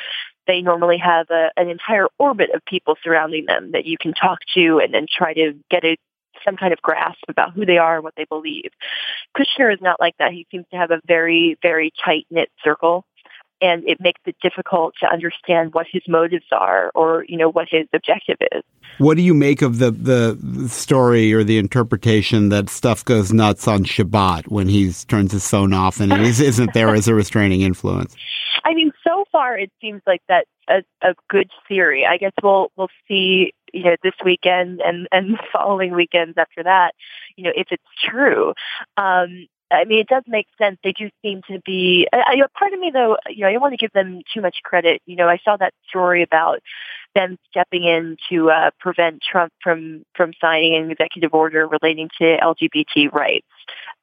they 0.46 0.60
normally 0.60 0.98
have 0.98 1.26
a, 1.30 1.50
an 1.56 1.68
entire 1.68 2.06
orbit 2.18 2.50
of 2.54 2.64
people 2.64 2.96
surrounding 3.02 3.46
them 3.46 3.72
that 3.72 3.86
you 3.86 3.96
can 4.00 4.12
talk 4.12 4.38
to 4.54 4.78
and 4.78 4.94
then 4.94 5.06
try 5.10 5.32
to 5.34 5.54
get 5.70 5.84
a 5.84 5.96
some 6.44 6.56
kind 6.56 6.72
of 6.72 6.80
grasp 6.82 7.22
about 7.28 7.52
who 7.52 7.64
they 7.66 7.78
are 7.78 7.96
and 7.96 8.04
what 8.04 8.14
they 8.16 8.24
believe. 8.24 8.70
Kushner 9.36 9.72
is 9.72 9.80
not 9.80 10.00
like 10.00 10.16
that. 10.18 10.32
He 10.32 10.46
seems 10.50 10.66
to 10.70 10.76
have 10.76 10.90
a 10.90 11.00
very, 11.06 11.56
very 11.62 11.92
tight 12.04 12.26
knit 12.30 12.50
circle 12.62 13.04
and 13.60 13.88
it 13.88 13.98
makes 14.00 14.20
it 14.26 14.36
difficult 14.42 14.94
to 15.00 15.06
understand 15.06 15.72
what 15.72 15.86
his 15.90 16.02
motives 16.08 16.44
are 16.52 16.90
or 16.94 17.24
you 17.28 17.36
know 17.36 17.50
what 17.50 17.68
his 17.70 17.86
objective 17.94 18.36
is. 18.52 18.62
What 18.98 19.16
do 19.16 19.22
you 19.22 19.34
make 19.34 19.62
of 19.62 19.78
the 19.78 19.90
the 19.90 20.68
story 20.68 21.32
or 21.32 21.44
the 21.44 21.58
interpretation 21.58 22.48
that 22.50 22.68
stuff 22.68 23.04
goes 23.04 23.32
nuts 23.32 23.66
on 23.68 23.84
Shabbat 23.84 24.48
when 24.48 24.68
he 24.68 24.92
turns 24.92 25.32
his 25.32 25.48
phone 25.48 25.72
off 25.72 26.00
and 26.00 26.12
is, 26.12 26.40
isn't 26.40 26.74
there 26.74 26.94
as 26.94 27.08
a 27.08 27.14
restraining 27.14 27.62
influence? 27.62 28.14
I 28.64 28.74
mean, 28.74 28.92
so 29.04 29.24
far 29.30 29.56
it 29.56 29.70
seems 29.80 30.02
like 30.06 30.22
that's 30.28 30.48
a, 30.68 30.82
a 31.02 31.14
good 31.28 31.50
theory. 31.68 32.06
I 32.06 32.16
guess 32.16 32.32
we'll 32.42 32.72
we'll 32.76 32.90
see 33.08 33.52
you 33.72 33.84
know 33.84 33.96
this 34.02 34.14
weekend 34.24 34.80
and 34.80 35.08
and 35.12 35.38
following 35.52 35.94
weekends 35.94 36.36
after 36.36 36.62
that 36.62 36.94
you 37.36 37.44
know 37.44 37.52
if 37.54 37.68
it's 37.70 37.82
true 38.04 38.52
um 38.96 39.46
I 39.70 39.84
mean, 39.84 39.98
it 39.98 40.06
does 40.06 40.22
make 40.28 40.46
sense. 40.58 40.78
They 40.84 40.92
do 40.92 41.10
seem 41.22 41.42
to 41.50 41.60
be. 41.64 42.06
I, 42.12 42.18
I, 42.18 42.42
part 42.56 42.72
of 42.72 42.78
me, 42.78 42.90
though, 42.92 43.16
you 43.28 43.40
know, 43.40 43.48
I 43.48 43.52
don't 43.52 43.60
want 43.60 43.72
to 43.72 43.76
give 43.76 43.92
them 43.92 44.22
too 44.32 44.40
much 44.40 44.58
credit. 44.62 45.02
You 45.06 45.16
know, 45.16 45.28
I 45.28 45.38
saw 45.44 45.56
that 45.56 45.74
story 45.88 46.22
about 46.22 46.60
them 47.14 47.36
stepping 47.50 47.84
in 47.84 48.16
to 48.30 48.50
uh, 48.50 48.70
prevent 48.78 49.22
Trump 49.22 49.52
from 49.62 50.04
from 50.14 50.32
signing 50.40 50.76
an 50.76 50.90
executive 50.90 51.34
order 51.34 51.66
relating 51.66 52.10
to 52.18 52.36
LGBT 52.36 53.12
rights. 53.12 53.46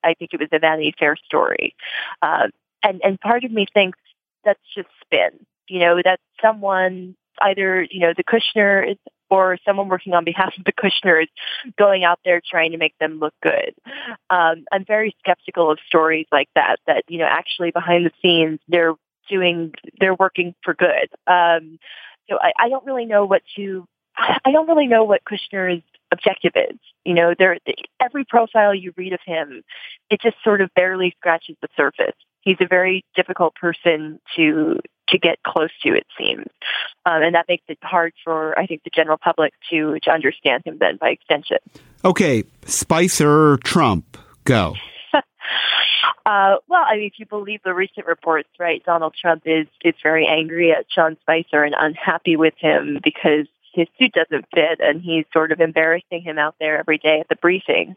I 0.03 0.15
think 0.15 0.33
it 0.33 0.39
was 0.39 0.49
a 0.51 0.59
Vanity 0.59 0.93
Fair 0.99 1.15
story, 1.15 1.75
uh, 2.21 2.47
and 2.83 3.01
and 3.03 3.19
part 3.19 3.45
of 3.45 3.51
me 3.51 3.65
thinks 3.73 3.99
that's 4.43 4.59
just 4.75 4.89
spin. 5.01 5.45
You 5.69 5.79
know, 5.79 6.01
that 6.03 6.19
someone 6.41 7.15
either 7.41 7.87
you 7.89 8.01
know 8.01 8.13
the 8.15 8.23
Kushner 8.23 8.97
or 9.33 9.57
someone 9.65 9.89
working 9.89 10.13
on 10.13 10.23
behalf 10.23 10.53
of 10.59 10.63
the 10.63 10.71
Kushners 10.71 11.27
going 11.75 12.03
out 12.03 12.19
there 12.23 12.39
trying 12.39 12.71
to 12.73 12.77
make 12.77 12.95
them 12.99 13.19
look 13.19 13.33
good. 13.41 13.73
Um, 14.29 14.65
I'm 14.71 14.85
very 14.85 15.15
skeptical 15.17 15.71
of 15.71 15.79
stories 15.87 16.27
like 16.31 16.49
that, 16.53 16.77
that, 16.85 17.03
you 17.07 17.17
know, 17.17 17.27
actually 17.27 17.71
behind 17.71 18.05
the 18.05 18.11
scenes, 18.21 18.59
they're 18.67 18.93
doing, 19.27 19.73
they're 19.99 20.13
working 20.13 20.53
for 20.63 20.75
good. 20.75 21.09
Um, 21.25 21.79
so 22.29 22.37
I, 22.39 22.51
I 22.59 22.69
don't 22.69 22.85
really 22.85 23.05
know 23.05 23.25
what 23.25 23.41
to, 23.55 23.87
I 24.15 24.51
don't 24.51 24.67
really 24.67 24.85
know 24.85 25.03
what 25.05 25.21
Kushner's 25.25 25.83
objective 26.13 26.53
is. 26.55 26.77
You 27.03 27.13
know, 27.13 27.33
there, 27.37 27.57
every 28.01 28.23
profile 28.25 28.73
you 28.73 28.93
read 28.95 29.13
of 29.13 29.19
him, 29.25 29.63
it 30.09 30.21
just 30.21 30.37
sort 30.43 30.61
of 30.61 30.69
barely 30.75 31.13
scratches 31.17 31.57
the 31.61 31.67
surface. 31.75 32.15
He's 32.41 32.57
a 32.61 32.67
very 32.67 33.03
difficult 33.15 33.55
person 33.55 34.19
to 34.35 34.79
to 35.09 35.17
get 35.19 35.43
close 35.43 35.69
to, 35.83 35.93
it 35.93 36.07
seems. 36.17 36.47
Um, 37.05 37.21
and 37.21 37.35
that 37.35 37.45
makes 37.47 37.65
it 37.67 37.77
hard 37.83 38.13
for, 38.23 38.57
I 38.57 38.65
think, 38.65 38.83
the 38.83 38.89
general 38.89 39.17
public 39.17 39.53
to, 39.69 39.97
to 40.03 40.11
understand 40.11 40.63
him 40.65 40.77
then 40.79 40.97
by 40.97 41.09
extension. 41.09 41.57
Okay, 42.05 42.45
Spicer 42.65 43.57
Trump, 43.57 44.17
go. 44.45 44.75
Uh, 46.25 46.55
well, 46.69 46.83
I 46.87 46.95
mean, 46.95 47.07
if 47.07 47.19
you 47.19 47.25
believe 47.25 47.59
the 47.65 47.73
recent 47.73 48.07
reports, 48.07 48.47
right, 48.57 48.81
Donald 48.85 49.13
Trump 49.19 49.43
is 49.45 49.67
is 49.83 49.93
very 50.01 50.25
angry 50.25 50.71
at 50.71 50.85
Sean 50.89 51.17
Spicer 51.21 51.63
and 51.63 51.75
unhappy 51.77 52.37
with 52.37 52.53
him 52.57 52.99
because 53.03 53.47
his 53.73 53.87
suit 53.99 54.13
doesn't 54.13 54.45
fit 54.53 54.79
and 54.79 55.01
he's 55.01 55.25
sort 55.33 55.51
of 55.51 55.59
embarrassing 55.59 56.21
him 56.21 56.37
out 56.37 56.55
there 56.59 56.77
every 56.77 56.97
day 56.97 57.19
at 57.19 57.27
the 57.27 57.35
briefing. 57.35 57.95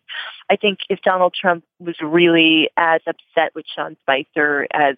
I 0.51 0.57
think 0.57 0.79
if 0.89 1.01
Donald 1.03 1.35
Trump 1.35 1.65
was 1.79 1.97
really 2.01 2.71
as 2.77 3.01
upset 3.07 3.55
with 3.55 3.67
Sean 3.75 3.97
Spicer 4.03 4.67
as 4.73 4.97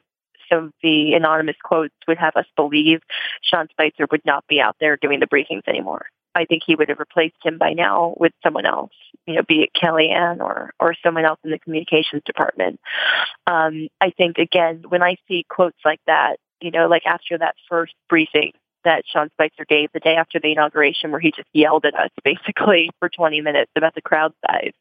some 0.49 0.67
of 0.67 0.73
the 0.83 1.15
anonymous 1.15 1.57
quotes 1.63 1.95
would 2.07 2.19
have 2.19 2.37
us 2.37 2.47
believe 2.57 3.01
Sean 3.43 3.69
Spicer 3.71 4.07
would 4.11 4.25
not 4.25 4.47
be 4.49 4.61
out 4.61 4.77
there 4.81 4.97
doing 4.97 5.21
the 5.21 5.27
briefings 5.27 5.67
anymore. 5.67 6.07
I 6.35 6.45
think 6.45 6.63
he 6.65 6.75
would 6.75 6.89
have 6.89 7.01
replaced 7.01 7.37
him 7.43 7.59
by 7.59 7.73
now 7.73 8.15
with 8.17 8.33
someone 8.43 8.65
else, 8.65 8.93
you 9.27 9.35
know, 9.35 9.43
be 9.47 9.63
it 9.63 9.71
Kellyanne 9.75 10.41
or 10.41 10.73
or 10.79 10.95
someone 11.03 11.25
else 11.25 11.41
in 11.43 11.51
the 11.51 11.59
communications 11.59 12.23
department. 12.25 12.81
Um, 13.47 13.89
I 14.01 14.11
think 14.11 14.39
again, 14.39 14.85
when 14.89 15.03
I 15.03 15.17
see 15.27 15.45
quotes 15.49 15.79
like 15.85 16.01
that, 16.07 16.37
you 16.61 16.71
know, 16.71 16.87
like 16.87 17.07
after 17.07 17.39
that 17.39 17.57
first 17.69 17.95
briefing 18.09 18.53
that 18.89 19.05
Sean 19.07 19.29
Spicer 19.33 19.67
gave 19.69 19.93
the 19.93 20.01
day 20.01 20.17
after 20.17 20.41
the 20.41 20.51
inauguration, 20.51 21.11
where 21.11 21.21
he 21.21 21.31
just 21.31 21.49
yelled 21.53 21.85
at 21.85 21.95
us 21.95 22.11
basically 22.25 22.91
for 22.99 23.11
20 23.11 23.43
minutes 23.43 23.71
about 23.77 23.95
the 23.95 24.01
crowd 24.01 24.33
size. 24.47 24.73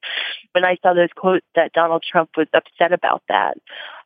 When 0.53 0.63
I 0.63 0.77
saw 0.81 0.93
those 0.93 1.09
quotes 1.13 1.45
that 1.55 1.73
Donald 1.73 2.03
Trump 2.09 2.29
was 2.37 2.47
upset 2.53 2.93
about 2.93 3.21
that, 3.27 3.57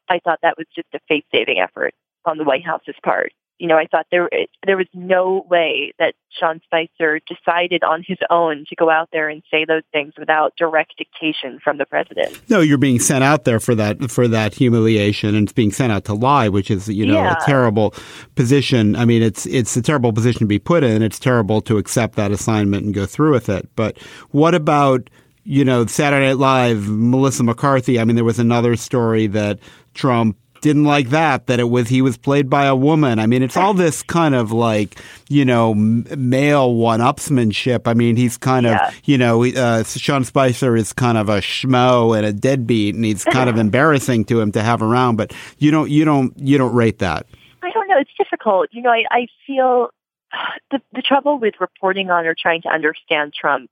I 0.09 0.19
thought 0.19 0.39
that 0.41 0.57
was 0.57 0.65
just 0.75 0.87
a 0.95 0.99
face 1.07 1.23
saving 1.31 1.59
effort 1.59 1.93
on 2.25 2.39
the 2.39 2.43
White 2.43 2.65
House's 2.65 2.95
part. 3.03 3.31
You 3.61 3.67
know, 3.67 3.77
I 3.77 3.85
thought 3.85 4.07
there 4.09 4.27
there 4.65 4.75
was 4.75 4.87
no 4.91 5.45
way 5.47 5.93
that 5.99 6.15
Sean 6.31 6.61
Spicer 6.63 7.19
decided 7.27 7.83
on 7.83 8.03
his 8.03 8.17
own 8.31 8.65
to 8.69 8.75
go 8.75 8.89
out 8.89 9.09
there 9.13 9.29
and 9.29 9.43
say 9.51 9.65
those 9.65 9.83
things 9.91 10.13
without 10.17 10.55
direct 10.57 10.95
dictation 10.97 11.59
from 11.63 11.77
the 11.77 11.85
president. 11.85 12.41
No, 12.49 12.61
you're 12.61 12.79
being 12.79 12.97
sent 12.97 13.23
out 13.23 13.43
there 13.43 13.59
for 13.59 13.75
that 13.75 14.09
for 14.09 14.27
that 14.27 14.55
humiliation, 14.55 15.35
and 15.35 15.43
it's 15.43 15.53
being 15.53 15.71
sent 15.71 15.91
out 15.91 16.05
to 16.05 16.15
lie, 16.15 16.49
which 16.49 16.71
is 16.71 16.89
you 16.89 17.05
know 17.05 17.21
yeah. 17.21 17.35
a 17.39 17.45
terrible 17.45 17.93
position. 18.33 18.95
I 18.95 19.05
mean, 19.05 19.21
it's 19.21 19.45
it's 19.45 19.77
a 19.77 19.81
terrible 19.83 20.11
position 20.11 20.39
to 20.39 20.47
be 20.47 20.57
put 20.57 20.83
in. 20.83 21.03
It's 21.03 21.19
terrible 21.19 21.61
to 21.61 21.77
accept 21.77 22.15
that 22.15 22.31
assignment 22.31 22.85
and 22.85 22.95
go 22.95 23.05
through 23.05 23.31
with 23.31 23.47
it. 23.47 23.69
But 23.75 23.99
what 24.31 24.55
about 24.55 25.07
you 25.43 25.63
know 25.63 25.85
Saturday 25.85 26.29
Night 26.29 26.37
Live, 26.37 26.87
Melissa 26.87 27.43
McCarthy? 27.43 27.99
I 27.99 28.05
mean, 28.05 28.15
there 28.15 28.25
was 28.25 28.39
another 28.39 28.75
story 28.75 29.27
that 29.27 29.59
Trump 29.93 30.35
didn't 30.61 30.85
like 30.85 31.09
that 31.09 31.47
that 31.47 31.59
it 31.59 31.69
was 31.69 31.89
he 31.89 32.01
was 32.01 32.17
played 32.17 32.49
by 32.49 32.65
a 32.65 32.75
woman. 32.75 33.19
I 33.19 33.25
mean, 33.25 33.43
it's 33.43 33.57
all 33.57 33.73
this 33.73 34.03
kind 34.03 34.35
of 34.35 34.51
like 34.51 34.99
you 35.29 35.43
know 35.43 35.73
male 35.73 36.73
one-upsmanship. 36.73 37.87
I 37.87 37.93
mean, 37.93 38.15
he's 38.15 38.37
kind 38.37 38.67
of 38.67 38.79
you 39.03 39.17
know 39.17 39.43
uh, 39.43 39.83
Sean 39.83 40.23
Spicer 40.23 40.75
is 40.75 40.93
kind 40.93 41.17
of 41.17 41.29
a 41.29 41.39
schmo 41.39 42.15
and 42.15 42.25
a 42.25 42.33
deadbeat, 42.33 42.95
and 42.95 43.03
he's 43.03 43.23
kind 43.25 43.49
of 43.49 43.57
embarrassing 43.65 44.25
to 44.25 44.39
him 44.39 44.51
to 44.53 44.61
have 44.61 44.81
around. 44.81 45.17
But 45.17 45.33
you 45.57 45.71
don't 45.71 45.89
you 45.89 46.05
don't 46.05 46.33
you 46.37 46.57
don't 46.57 46.73
rate 46.73 46.99
that. 46.99 47.25
I 47.63 47.71
don't 47.71 47.87
know. 47.87 47.97
It's 47.99 48.11
difficult. 48.17 48.69
You 48.71 48.81
know, 48.81 48.91
I, 48.91 49.03
I 49.11 49.27
feel 49.45 49.89
the 50.71 50.81
the 50.93 51.01
trouble 51.01 51.39
with 51.39 51.55
reporting 51.59 52.09
on 52.09 52.25
or 52.25 52.35
trying 52.39 52.61
to 52.63 52.69
understand 52.69 53.33
Trump 53.33 53.69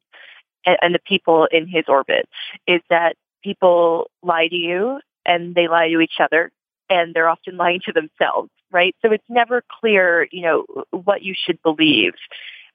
and, 0.66 0.78
and 0.82 0.96
the 0.96 1.00
people 1.00 1.48
in 1.52 1.68
his 1.68 1.86
orbit 1.88 2.28
is 2.68 2.82
that 2.90 3.16
people 3.44 4.10
lie 4.22 4.48
to 4.48 4.56
you 4.56 5.00
and 5.26 5.56
they 5.56 5.68
lie 5.68 5.90
to 5.90 6.00
each 6.00 6.20
other 6.20 6.52
and 6.90 7.14
they're 7.14 7.30
often 7.30 7.58
lying 7.58 7.82
to 7.86 7.94
themselves, 7.94 8.50
right? 8.72 8.96
So 9.02 9.12
it's 9.12 9.24
never 9.30 9.64
clear, 9.80 10.28
you 10.32 10.42
know, 10.42 10.66
what 10.92 11.22
you 11.22 11.34
should 11.36 11.62
believe 11.62 12.14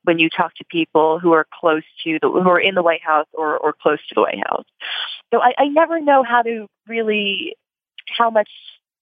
when 0.05 0.19
you 0.19 0.29
talk 0.29 0.55
to 0.57 0.65
people 0.65 1.19
who 1.19 1.33
are 1.33 1.47
close 1.61 1.83
to 2.05 2.19
the, 2.21 2.29
who 2.29 2.49
are 2.49 2.61
in 2.61 2.75
the 2.75 2.83
White 2.83 3.03
House 3.03 3.27
or, 3.33 3.57
or 3.57 3.73
close 3.73 3.99
to 4.09 4.15
the 4.15 4.21
White 4.21 4.43
House. 4.47 4.67
So 5.33 5.41
I, 5.41 5.55
I 5.59 5.65
never 5.67 6.01
know 6.01 6.23
how 6.23 6.43
to 6.43 6.69
really, 6.87 7.57
how 8.17 8.31
much 8.31 8.51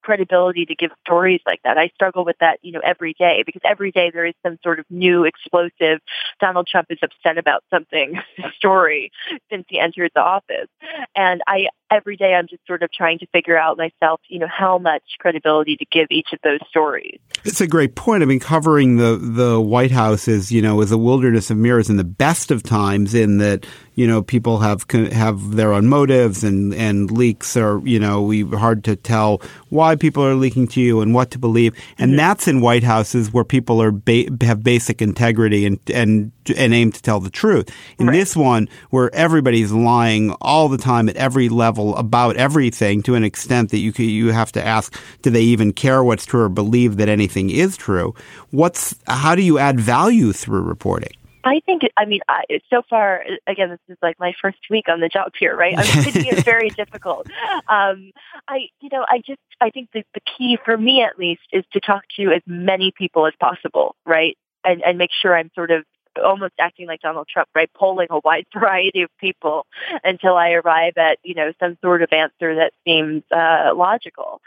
credibility 0.02 0.66
to 0.66 0.74
give 0.74 0.90
stories 1.06 1.40
like 1.46 1.60
that. 1.64 1.78
I 1.78 1.88
struggle 1.94 2.24
with 2.24 2.36
that, 2.40 2.58
you 2.62 2.72
know, 2.72 2.80
every 2.84 3.14
day 3.18 3.42
because 3.46 3.62
every 3.64 3.92
day 3.92 4.10
there 4.10 4.26
is 4.26 4.34
some 4.44 4.58
sort 4.62 4.78
of 4.78 4.86
new 4.90 5.24
explosive 5.24 6.00
Donald 6.40 6.66
Trump 6.66 6.88
is 6.90 6.98
upset 7.02 7.38
about 7.38 7.64
something 7.70 8.20
story 8.56 9.12
since 9.50 9.64
he 9.68 9.78
entered 9.78 10.10
the 10.14 10.20
office. 10.20 10.68
And 11.14 11.42
I 11.46 11.68
every 11.92 12.16
day 12.16 12.34
I'm 12.34 12.48
just 12.48 12.66
sort 12.66 12.82
of 12.82 12.90
trying 12.92 13.18
to 13.18 13.26
figure 13.26 13.58
out 13.58 13.76
myself, 13.76 14.20
you 14.28 14.38
know, 14.38 14.48
how 14.48 14.78
much 14.78 15.02
credibility 15.18 15.76
to 15.76 15.84
give 15.84 16.06
each 16.10 16.28
of 16.32 16.38
those 16.42 16.60
stories. 16.68 17.18
It's 17.44 17.60
a 17.60 17.66
great 17.66 17.94
point. 17.94 18.22
I 18.22 18.26
mean, 18.26 18.40
covering 18.40 18.96
the, 18.96 19.16
the 19.16 19.60
White 19.60 19.90
House 19.90 20.28
is, 20.28 20.50
you 20.50 20.62
know, 20.62 20.80
is 20.80 20.92
a 20.92 20.98
wilderness 20.98 21.50
of 21.50 21.56
mirrors 21.56 21.90
in 21.90 21.96
the 21.96 22.04
best 22.04 22.50
of 22.50 22.62
times 22.62 23.14
in 23.14 23.38
that, 23.38 23.66
you 23.94 24.06
know, 24.06 24.22
people 24.22 24.60
have 24.60 24.86
have 24.90 25.56
their 25.56 25.72
own 25.72 25.86
motives 25.86 26.44
and, 26.44 26.72
and 26.74 27.10
leaks 27.10 27.56
are, 27.56 27.80
you 27.86 27.98
know, 27.98 28.22
we 28.22 28.42
hard 28.42 28.84
to 28.84 28.96
tell 28.96 29.42
why 29.68 29.96
people 29.96 30.24
are 30.24 30.34
leaking 30.34 30.68
to 30.68 30.80
you 30.80 31.00
and 31.00 31.14
what 31.14 31.30
to 31.32 31.38
believe. 31.38 31.74
And 31.98 32.12
mm-hmm. 32.12 32.16
that's 32.16 32.48
in 32.48 32.60
White 32.60 32.84
Houses 32.84 33.32
where 33.32 33.44
people 33.44 33.82
are 33.82 33.90
ba- 33.90 34.28
have 34.40 34.62
basic 34.62 35.02
integrity 35.02 35.66
and, 35.66 35.78
and, 35.92 36.32
and 36.50 36.74
aim 36.74 36.92
to 36.92 37.02
tell 37.02 37.20
the 37.20 37.30
truth. 37.30 37.70
In 37.98 38.06
right. 38.06 38.12
this 38.12 38.36
one, 38.36 38.68
where 38.90 39.14
everybody's 39.14 39.72
lying 39.72 40.32
all 40.40 40.68
the 40.68 40.78
time 40.78 41.08
at 41.08 41.16
every 41.16 41.48
level 41.48 41.96
about 41.96 42.36
everything 42.36 43.02
to 43.02 43.14
an 43.14 43.24
extent 43.24 43.70
that 43.70 43.78
you 43.78 43.92
you 43.96 44.32
have 44.32 44.52
to 44.52 44.64
ask, 44.64 44.94
do 45.22 45.30
they 45.30 45.42
even 45.42 45.72
care 45.72 46.02
what's 46.02 46.26
true 46.26 46.42
or 46.42 46.48
believe 46.48 46.96
that 46.96 47.08
anything 47.08 47.50
is 47.50 47.76
true? 47.76 48.14
What's 48.50 48.94
how 49.06 49.34
do 49.34 49.42
you 49.42 49.58
add 49.58 49.80
value 49.80 50.32
through 50.32 50.62
reporting? 50.62 51.12
I 51.44 51.60
think, 51.66 51.82
I 51.96 52.04
mean, 52.04 52.20
I, 52.28 52.44
so 52.70 52.82
far, 52.88 53.24
again, 53.46 53.70
this 53.70 53.80
is 53.88 53.98
like 54.02 54.18
my 54.18 54.32
first 54.40 54.58
week 54.70 54.88
on 54.88 55.00
the 55.00 55.08
job 55.08 55.32
here, 55.38 55.56
right? 55.56 55.76
I'm 55.76 55.84
finding 55.84 56.26
it 56.26 56.44
very 56.44 56.70
difficult. 56.70 57.26
Um, 57.68 58.12
I, 58.48 58.68
you 58.80 58.88
know, 58.92 59.04
I 59.08 59.18
just, 59.18 59.40
I 59.60 59.70
think 59.70 59.90
the, 59.92 60.04
the 60.14 60.20
key 60.20 60.58
for 60.64 60.76
me 60.76 61.02
at 61.02 61.18
least 61.18 61.42
is 61.52 61.64
to 61.72 61.80
talk 61.80 62.04
to 62.16 62.30
as 62.32 62.42
many 62.46 62.92
people 62.96 63.26
as 63.26 63.32
possible, 63.40 63.96
right? 64.06 64.36
And, 64.64 64.82
and 64.82 64.98
make 64.98 65.10
sure 65.20 65.36
I'm 65.36 65.50
sort 65.54 65.72
of 65.72 65.84
almost 66.22 66.54
acting 66.58 66.86
like 66.86 67.00
Donald 67.00 67.28
Trump, 67.28 67.48
right? 67.54 67.70
Polling 67.74 68.08
a 68.10 68.20
wide 68.24 68.46
variety 68.54 69.02
of 69.02 69.10
people 69.18 69.66
until 70.04 70.36
I 70.36 70.52
arrive 70.52 70.94
at, 70.96 71.18
you 71.22 71.34
know, 71.34 71.52
some 71.60 71.76
sort 71.82 72.02
of 72.02 72.12
answer 72.12 72.56
that 72.56 72.72
seems 72.84 73.22
uh, 73.30 73.72
logical. 73.74 74.40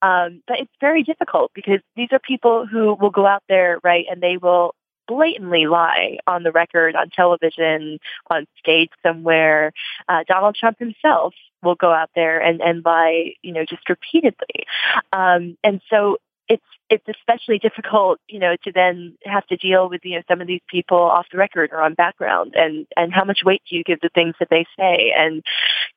Um, 0.00 0.42
but 0.48 0.58
it's 0.58 0.72
very 0.80 1.04
difficult 1.04 1.52
because 1.54 1.80
these 1.94 2.08
are 2.12 2.18
people 2.18 2.66
who 2.66 2.94
will 2.94 3.10
go 3.10 3.26
out 3.26 3.44
there, 3.48 3.78
right, 3.84 4.04
and 4.10 4.20
they 4.20 4.36
will 4.36 4.74
blatantly 5.06 5.66
lie 5.66 6.18
on 6.26 6.42
the 6.42 6.52
record, 6.52 6.96
on 6.96 7.10
television, 7.10 7.98
on 8.30 8.46
stage 8.58 8.90
somewhere. 9.02 9.72
Uh, 10.08 10.24
Donald 10.26 10.56
Trump 10.56 10.78
himself 10.78 11.34
will 11.62 11.74
go 11.74 11.92
out 11.92 12.10
there 12.14 12.40
and, 12.40 12.60
and 12.60 12.84
lie, 12.84 13.34
you 13.42 13.52
know, 13.52 13.64
just 13.64 13.88
repeatedly. 13.88 14.66
Um, 15.12 15.56
and 15.62 15.80
so 15.88 16.18
it's 16.48 16.64
it's 16.90 17.06
especially 17.08 17.58
difficult, 17.58 18.18
you 18.28 18.38
know, 18.38 18.56
to 18.64 18.72
then 18.72 19.16
have 19.24 19.46
to 19.46 19.56
deal 19.56 19.88
with 19.88 20.00
you 20.04 20.16
know 20.16 20.22
some 20.28 20.40
of 20.40 20.46
these 20.46 20.60
people 20.68 20.98
off 20.98 21.26
the 21.32 21.38
record 21.38 21.70
or 21.72 21.80
on 21.80 21.94
background, 21.94 22.54
and 22.56 22.86
and 22.96 23.12
how 23.12 23.24
much 23.24 23.40
weight 23.44 23.62
do 23.68 23.76
you 23.76 23.84
give 23.84 24.00
the 24.00 24.10
things 24.14 24.34
that 24.40 24.48
they 24.50 24.66
say, 24.78 25.12
and 25.16 25.42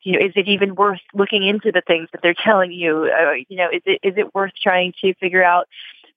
you 0.01 0.13
know, 0.13 0.25
is 0.25 0.33
it 0.35 0.47
even 0.47 0.75
worth 0.75 1.01
looking 1.13 1.45
into 1.45 1.71
the 1.71 1.81
things 1.85 2.07
that 2.11 2.21
they're 2.21 2.35
telling 2.35 2.71
you? 2.71 3.11
Uh, 3.11 3.33
you 3.49 3.57
know, 3.57 3.69
is 3.71 3.81
it 3.85 3.99
is 4.03 4.13
it 4.17 4.33
worth 4.33 4.53
trying 4.61 4.93
to 5.01 5.13
figure 5.15 5.43
out 5.43 5.67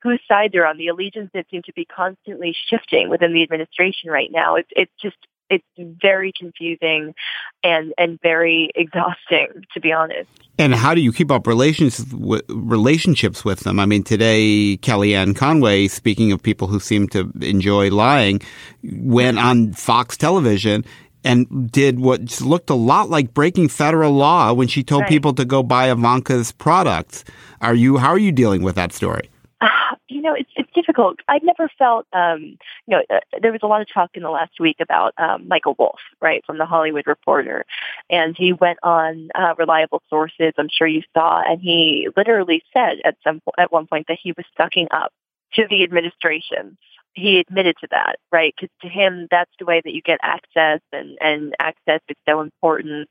whose 0.03 0.21
side 0.29 0.51
they're 0.53 0.67
on? 0.67 0.77
The 0.77 0.89
allegiances 0.89 1.45
seem 1.51 1.63
to 1.63 1.73
be 1.73 1.85
constantly 1.85 2.55
shifting 2.69 3.09
within 3.09 3.33
the 3.33 3.43
administration 3.43 4.11
right 4.11 4.31
now. 4.31 4.57
It's 4.57 4.71
it's 4.77 4.93
just 5.03 5.17
it's 5.51 5.65
very 5.79 6.33
confusing 6.37 7.15
and 7.63 7.93
and 7.99 8.21
very 8.23 8.71
exhausting 8.75 9.49
to 9.75 9.81
be 9.81 9.93
honest. 9.93 10.29
And 10.59 10.75
how 10.75 10.95
do 10.95 11.01
you 11.01 11.13
keep 11.13 11.31
up 11.31 11.47
relations 11.47 12.05
relationships 12.49 13.45
with 13.45 13.61
them? 13.61 13.79
I 13.79 13.87
mean, 13.87 14.03
today 14.03 14.79
Kellyanne 14.79 15.37
Conway, 15.37 15.89
speaking 15.89 16.33
of 16.33 16.43
people 16.43 16.69
who 16.69 16.81
seem 16.81 17.09
to 17.09 17.31
enjoy 17.41 17.91
lying, 17.91 18.41
went 18.83 19.39
on 19.39 19.73
Fox 19.73 20.17
Television 20.17 20.85
and 21.25 21.71
did 21.71 22.01
what 22.01 22.41
looked 22.41 22.71
a 22.71 22.75
lot 22.75 23.11
like 23.11 23.35
breaking 23.35 23.69
federal 23.69 24.13
law 24.13 24.53
when 24.53 24.69
she 24.69 24.83
told 24.83 25.03
right. 25.03 25.09
people 25.09 25.33
to 25.35 25.45
go 25.45 25.63
buy 25.63 25.91
Ivanka's 25.91 26.53
products. 26.53 27.25
Are 27.61 27.75
you 27.75 27.99
how 27.99 28.09
are 28.09 28.19
you 28.19 28.33
dealing 28.33 28.63
with 28.63 28.77
that 28.77 28.93
story? 28.93 29.31
you 30.09 30.21
know, 30.23 30.35
it's 30.35 30.51
it's 30.57 30.71
difficult. 30.73 31.19
I've 31.29 31.43
never 31.43 31.69
felt, 31.79 32.07
um, 32.13 32.59
you 32.87 32.97
know, 32.97 33.03
uh, 33.11 33.21
there 33.41 33.53
was 33.53 33.61
a 33.63 33.67
lot 33.67 33.81
of 33.81 33.89
talk 33.93 34.11
in 34.15 34.23
the 34.23 34.31
last 34.31 34.61
week 34.61 34.77
about 34.81 35.15
um, 35.19 35.49
Michael 35.49 35.75
Wolff, 35.79 36.01
right, 36.21 36.45
from 36.47 36.59
the 36.59 36.67
Hollywood 36.67 37.07
Reporter, 37.07 37.65
and 38.11 38.37
he 38.37 38.53
went 38.53 38.79
on 38.83 39.31
uh, 39.35 39.55
reliable 39.59 40.03
sources. 40.09 40.53
I'm 40.59 40.69
sure 40.71 40.87
you 40.87 41.03
saw, 41.15 41.43
and 41.45 41.61
he 41.61 42.09
literally 42.17 42.63
said 42.73 42.99
at 43.05 43.17
some 43.25 43.41
at 43.59 43.73
one 43.73 43.87
point 43.87 44.07
that 44.09 44.19
he 44.23 44.33
was 44.33 44.47
sucking 44.57 44.89
up 44.91 45.13
to 45.55 45.67
the 45.69 45.83
administration. 45.83 46.77
He 47.15 47.41
admitted 47.41 47.75
to 47.81 47.89
that, 47.91 48.21
right? 48.31 48.55
Because 48.57 48.73
to 48.83 48.89
him, 48.89 49.27
that's 49.29 49.51
the 49.59 49.65
way 49.65 49.81
that 49.83 49.93
you 49.93 50.03
get 50.03 50.21
access, 50.23 50.81
and 50.93 51.19
and 51.21 51.55
access 51.59 52.01
is 52.09 52.17
so 52.29 52.41
important. 52.43 53.09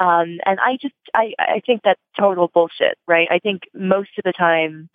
Um, 0.00 0.38
and 0.44 0.58
I 0.58 0.76
just, 0.80 0.94
I 1.14 1.34
I 1.38 1.62
think 1.64 1.82
that's 1.84 2.00
total 2.18 2.48
bullshit, 2.52 2.98
right? 3.06 3.28
I 3.30 3.38
think 3.38 3.62
most 3.72 4.10
of 4.18 4.24
the 4.24 4.32
time 4.32 4.88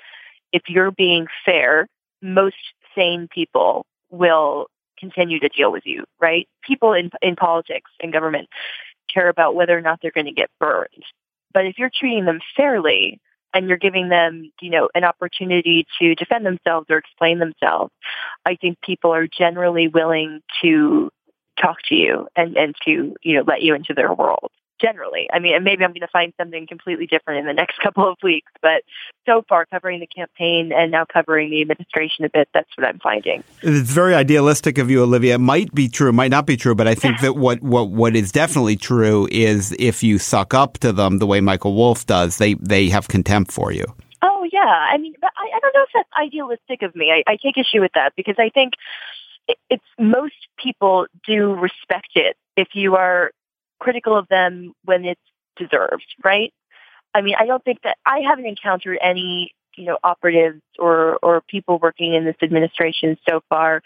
if 0.51 0.63
you're 0.67 0.91
being 0.91 1.27
fair, 1.45 1.87
most 2.21 2.55
sane 2.95 3.27
people 3.31 3.85
will 4.09 4.67
continue 4.99 5.39
to 5.39 5.49
deal 5.49 5.71
with 5.71 5.85
you, 5.85 6.03
right? 6.19 6.47
People 6.63 6.93
in, 6.93 7.09
in 7.21 7.35
politics 7.35 7.91
and 8.01 8.11
government 8.11 8.49
care 9.13 9.29
about 9.29 9.55
whether 9.55 9.77
or 9.77 9.81
not 9.81 9.99
they're 10.01 10.11
going 10.11 10.25
to 10.25 10.31
get 10.31 10.49
burned. 10.59 11.03
But 11.53 11.65
if 11.65 11.77
you're 11.77 11.91
treating 11.93 12.25
them 12.25 12.39
fairly 12.55 13.19
and 13.53 13.67
you're 13.67 13.77
giving 13.77 14.09
them, 14.09 14.51
you 14.61 14.69
know, 14.69 14.89
an 14.93 15.03
opportunity 15.03 15.87
to 15.99 16.15
defend 16.15 16.45
themselves 16.45 16.87
or 16.89 16.97
explain 16.97 17.39
themselves, 17.39 17.91
I 18.45 18.55
think 18.55 18.79
people 18.81 19.13
are 19.13 19.27
generally 19.27 19.87
willing 19.87 20.41
to 20.61 21.09
talk 21.59 21.77
to 21.87 21.95
you 21.95 22.27
and, 22.35 22.55
and 22.55 22.75
to, 22.85 23.15
you 23.23 23.35
know, 23.35 23.43
let 23.47 23.61
you 23.61 23.73
into 23.73 23.93
their 23.93 24.13
world 24.13 24.51
generally. 24.79 25.29
I 25.31 25.39
mean, 25.39 25.55
and 25.55 25.63
maybe 25.63 25.83
I'm 25.83 25.91
going 25.91 26.01
to 26.01 26.07
find 26.07 26.33
something 26.37 26.67
completely 26.67 27.05
different 27.05 27.41
in 27.41 27.45
the 27.45 27.53
next 27.53 27.79
couple 27.83 28.09
of 28.09 28.17
weeks, 28.23 28.51
but 28.61 28.83
so 29.25 29.43
far 29.47 29.65
covering 29.65 29.99
the 29.99 30.07
campaign 30.07 30.71
and 30.73 30.91
now 30.91 31.05
covering 31.05 31.49
the 31.49 31.61
administration 31.61 32.25
a 32.25 32.29
bit, 32.29 32.49
that's 32.53 32.69
what 32.77 32.87
I'm 32.87 32.99
finding. 32.99 33.43
It's 33.61 33.91
very 33.91 34.15
idealistic 34.15 34.77
of 34.77 34.89
you, 34.89 35.03
Olivia. 35.03 35.35
It 35.35 35.39
might 35.39 35.73
be 35.73 35.89
true, 35.89 36.09
it 36.09 36.13
might 36.13 36.31
not 36.31 36.45
be 36.45 36.57
true, 36.57 36.75
but 36.75 36.87
I 36.87 36.95
think 36.95 37.19
that 37.21 37.35
what, 37.35 37.61
what, 37.61 37.89
what 37.89 38.15
is 38.15 38.31
definitely 38.31 38.75
true 38.75 39.27
is 39.31 39.75
if 39.79 40.03
you 40.03 40.17
suck 40.17 40.53
up 40.53 40.77
to 40.79 40.91
them 40.91 41.19
the 41.19 41.27
way 41.27 41.41
Michael 41.41 41.75
Wolff 41.75 42.05
does, 42.05 42.37
they, 42.37 42.55
they 42.55 42.89
have 42.89 43.07
contempt 43.07 43.51
for 43.51 43.71
you. 43.71 43.85
Oh, 44.21 44.47
yeah. 44.51 44.59
I 44.59 44.97
mean, 44.97 45.13
but 45.21 45.31
I, 45.37 45.57
I 45.57 45.59
don't 45.59 45.73
know 45.73 45.83
if 45.83 45.89
that's 45.93 46.09
idealistic 46.19 46.81
of 46.81 46.95
me. 46.95 47.11
I, 47.11 47.31
I 47.31 47.37
take 47.37 47.57
issue 47.57 47.81
with 47.81 47.91
that 47.95 48.13
because 48.15 48.35
I 48.37 48.49
think 48.49 48.73
it's 49.69 49.83
most 49.97 50.35
people 50.61 51.07
do 51.25 51.53
respect 51.53 52.09
it 52.15 52.37
if 52.55 52.69
you 52.73 52.95
are 52.95 53.31
critical 53.79 54.17
of 54.17 54.27
them 54.27 54.73
when 54.85 55.05
it's 55.05 55.21
deserved, 55.57 56.05
right? 56.23 56.53
I 57.13 57.21
mean, 57.21 57.35
I 57.39 57.45
don't 57.45 57.63
think 57.63 57.81
that 57.83 57.97
I 58.05 58.19
haven't 58.19 58.45
encountered 58.45 58.99
any, 59.01 59.51
you 59.75 59.85
know, 59.85 59.97
operatives 60.03 60.61
or 60.77 61.17
or 61.23 61.41
people 61.41 61.79
working 61.79 62.13
in 62.13 62.25
this 62.25 62.35
administration 62.41 63.17
so 63.27 63.41
far 63.49 63.81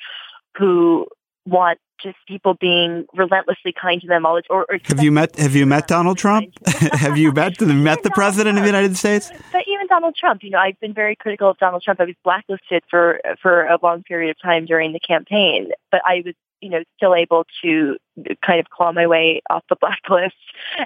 who 0.58 1.08
want 1.46 1.80
just 2.02 2.18
people 2.28 2.54
being 2.54 3.06
relentlessly 3.16 3.74
kind 3.80 4.02
to 4.02 4.08
them 4.08 4.26
all 4.26 4.36
the 4.36 4.44
or, 4.50 4.66
or 4.70 4.78
have 4.84 5.02
you 5.02 5.12
met 5.12 5.36
have 5.38 5.56
you 5.56 5.66
met 5.66 5.88
Donald 5.88 6.18
Trump? 6.18 6.48
have 6.68 7.18
you 7.18 7.32
met 7.32 7.58
the 7.58 7.66
met 7.68 8.04
the 8.04 8.12
president 8.16 8.58
of 8.58 8.64
the 8.64 8.70
United 8.70 8.98
States? 8.98 9.32
But 9.52 9.66
Donald 9.94 10.16
Trump, 10.16 10.44
you 10.44 10.50
know, 10.50 10.58
I've 10.58 10.80
been 10.80 10.94
very 10.94 11.16
critical 11.16 11.52
of 11.52 11.58
Donald 11.60 11.84
Trump. 11.84 12.00
I 12.02 12.06
was 12.06 12.16
blacklisted 12.24 12.84
for 12.90 13.20
for 13.42 13.66
a 13.66 13.78
long 13.84 14.02
period 14.02 14.32
of 14.32 14.42
time 14.42 14.66
during 14.66 14.92
the 14.92 15.00
campaign, 15.00 15.70
but 15.92 16.02
I 16.04 16.24
was 16.26 16.34
you 16.62 16.70
know, 16.70 16.82
still 16.96 17.14
able 17.14 17.46
to 17.62 17.98
kind 18.42 18.60
of 18.62 18.70
claw 18.70 18.94
my 18.94 19.06
way 19.06 19.42
off 19.50 19.64
the 19.70 19.76
blacklist 19.82 20.36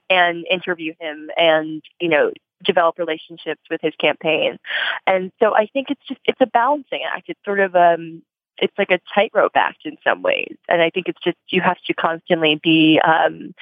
and 0.09 0.43
interview 0.49 0.93
him 0.99 1.29
and, 1.37 1.83
you 2.01 2.09
know, 2.09 2.31
develop 2.65 2.97
relationships 2.97 3.61
with 3.69 3.79
his 3.81 3.93
campaign. 4.01 4.57
And 5.05 5.31
so 5.39 5.55
I 5.55 5.67
think 5.67 5.91
it's 5.91 6.01
just, 6.07 6.19
it's 6.25 6.41
a 6.41 6.47
balancing 6.47 7.01
act. 7.07 7.29
It's 7.29 7.39
sort 7.45 7.59
of, 7.59 7.75
um, 7.75 8.23
it's 8.57 8.73
like 8.75 8.89
a 8.89 8.99
tightrope 9.13 9.51
act 9.55 9.85
in 9.85 9.97
some 10.03 10.23
ways. 10.23 10.55
And 10.67 10.81
I 10.81 10.89
think 10.89 11.07
it's 11.07 11.21
just, 11.23 11.37
you 11.49 11.61
have 11.61 11.77
to 11.85 11.93
constantly 11.93 12.59
be, 12.61 12.99
um, 12.99 13.53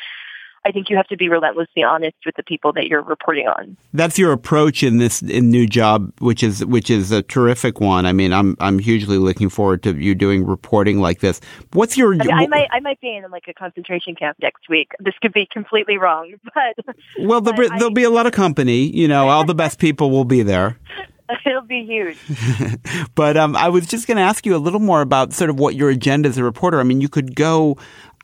I 0.65 0.71
think 0.71 0.89
you 0.89 0.97
have 0.97 1.07
to 1.07 1.17
be 1.17 1.29
relentlessly 1.29 1.83
honest 1.83 2.15
with 2.25 2.35
the 2.35 2.43
people 2.43 2.73
that 2.73 2.87
you're 2.87 3.03
reporting 3.03 3.47
on. 3.47 3.77
That's 3.93 4.17
your 4.17 4.31
approach 4.31 4.81
in 4.81 4.97
this 4.97 5.21
in 5.21 5.51
new 5.51 5.67
job, 5.67 6.11
which 6.19 6.41
is 6.41 6.65
which 6.65 6.89
is 6.89 7.11
a 7.11 7.21
terrific 7.21 7.79
one. 7.79 8.07
I 8.07 8.13
mean, 8.13 8.33
I'm 8.33 8.57
I'm 8.59 8.79
hugely 8.79 9.19
looking 9.19 9.49
forward 9.49 9.83
to 9.83 9.95
you 9.95 10.15
doing 10.15 10.45
reporting 10.45 10.99
like 10.99 11.19
this. 11.19 11.39
What's 11.73 11.95
your? 11.97 12.15
I, 12.15 12.17
mean, 12.17 12.31
I 12.31 12.47
might 12.47 12.67
I 12.71 12.79
might 12.79 12.99
be 12.99 13.15
in 13.15 13.29
like 13.29 13.43
a 13.47 13.53
concentration 13.53 14.15
camp 14.15 14.37
next 14.41 14.67
week. 14.67 14.91
This 14.99 15.13
could 15.21 15.33
be 15.33 15.47
completely 15.51 15.97
wrong, 15.97 16.33
but 16.43 16.95
well, 17.19 17.41
there'll, 17.41 17.69
there'll 17.77 17.91
be 17.91 18.03
a 18.03 18.09
lot 18.09 18.25
of 18.25 18.33
company. 18.33 18.85
You 18.87 19.07
know, 19.07 19.29
all 19.29 19.45
the 19.45 19.55
best 19.55 19.77
people 19.77 20.09
will 20.09 20.25
be 20.25 20.41
there. 20.41 20.79
It'll 21.45 21.61
be 21.61 21.85
huge. 21.85 22.17
but 23.15 23.37
um, 23.37 23.55
I 23.55 23.69
was 23.69 23.87
just 23.87 24.07
going 24.07 24.17
to 24.17 24.23
ask 24.23 24.45
you 24.45 24.55
a 24.55 24.57
little 24.57 24.79
more 24.79 25.01
about 25.01 25.33
sort 25.33 25.49
of 25.49 25.59
what 25.59 25.75
your 25.75 25.89
agenda 25.89 26.29
as 26.29 26.37
a 26.37 26.43
reporter. 26.43 26.79
I 26.79 26.83
mean, 26.83 27.01
you 27.01 27.09
could 27.09 27.35
go 27.35 27.77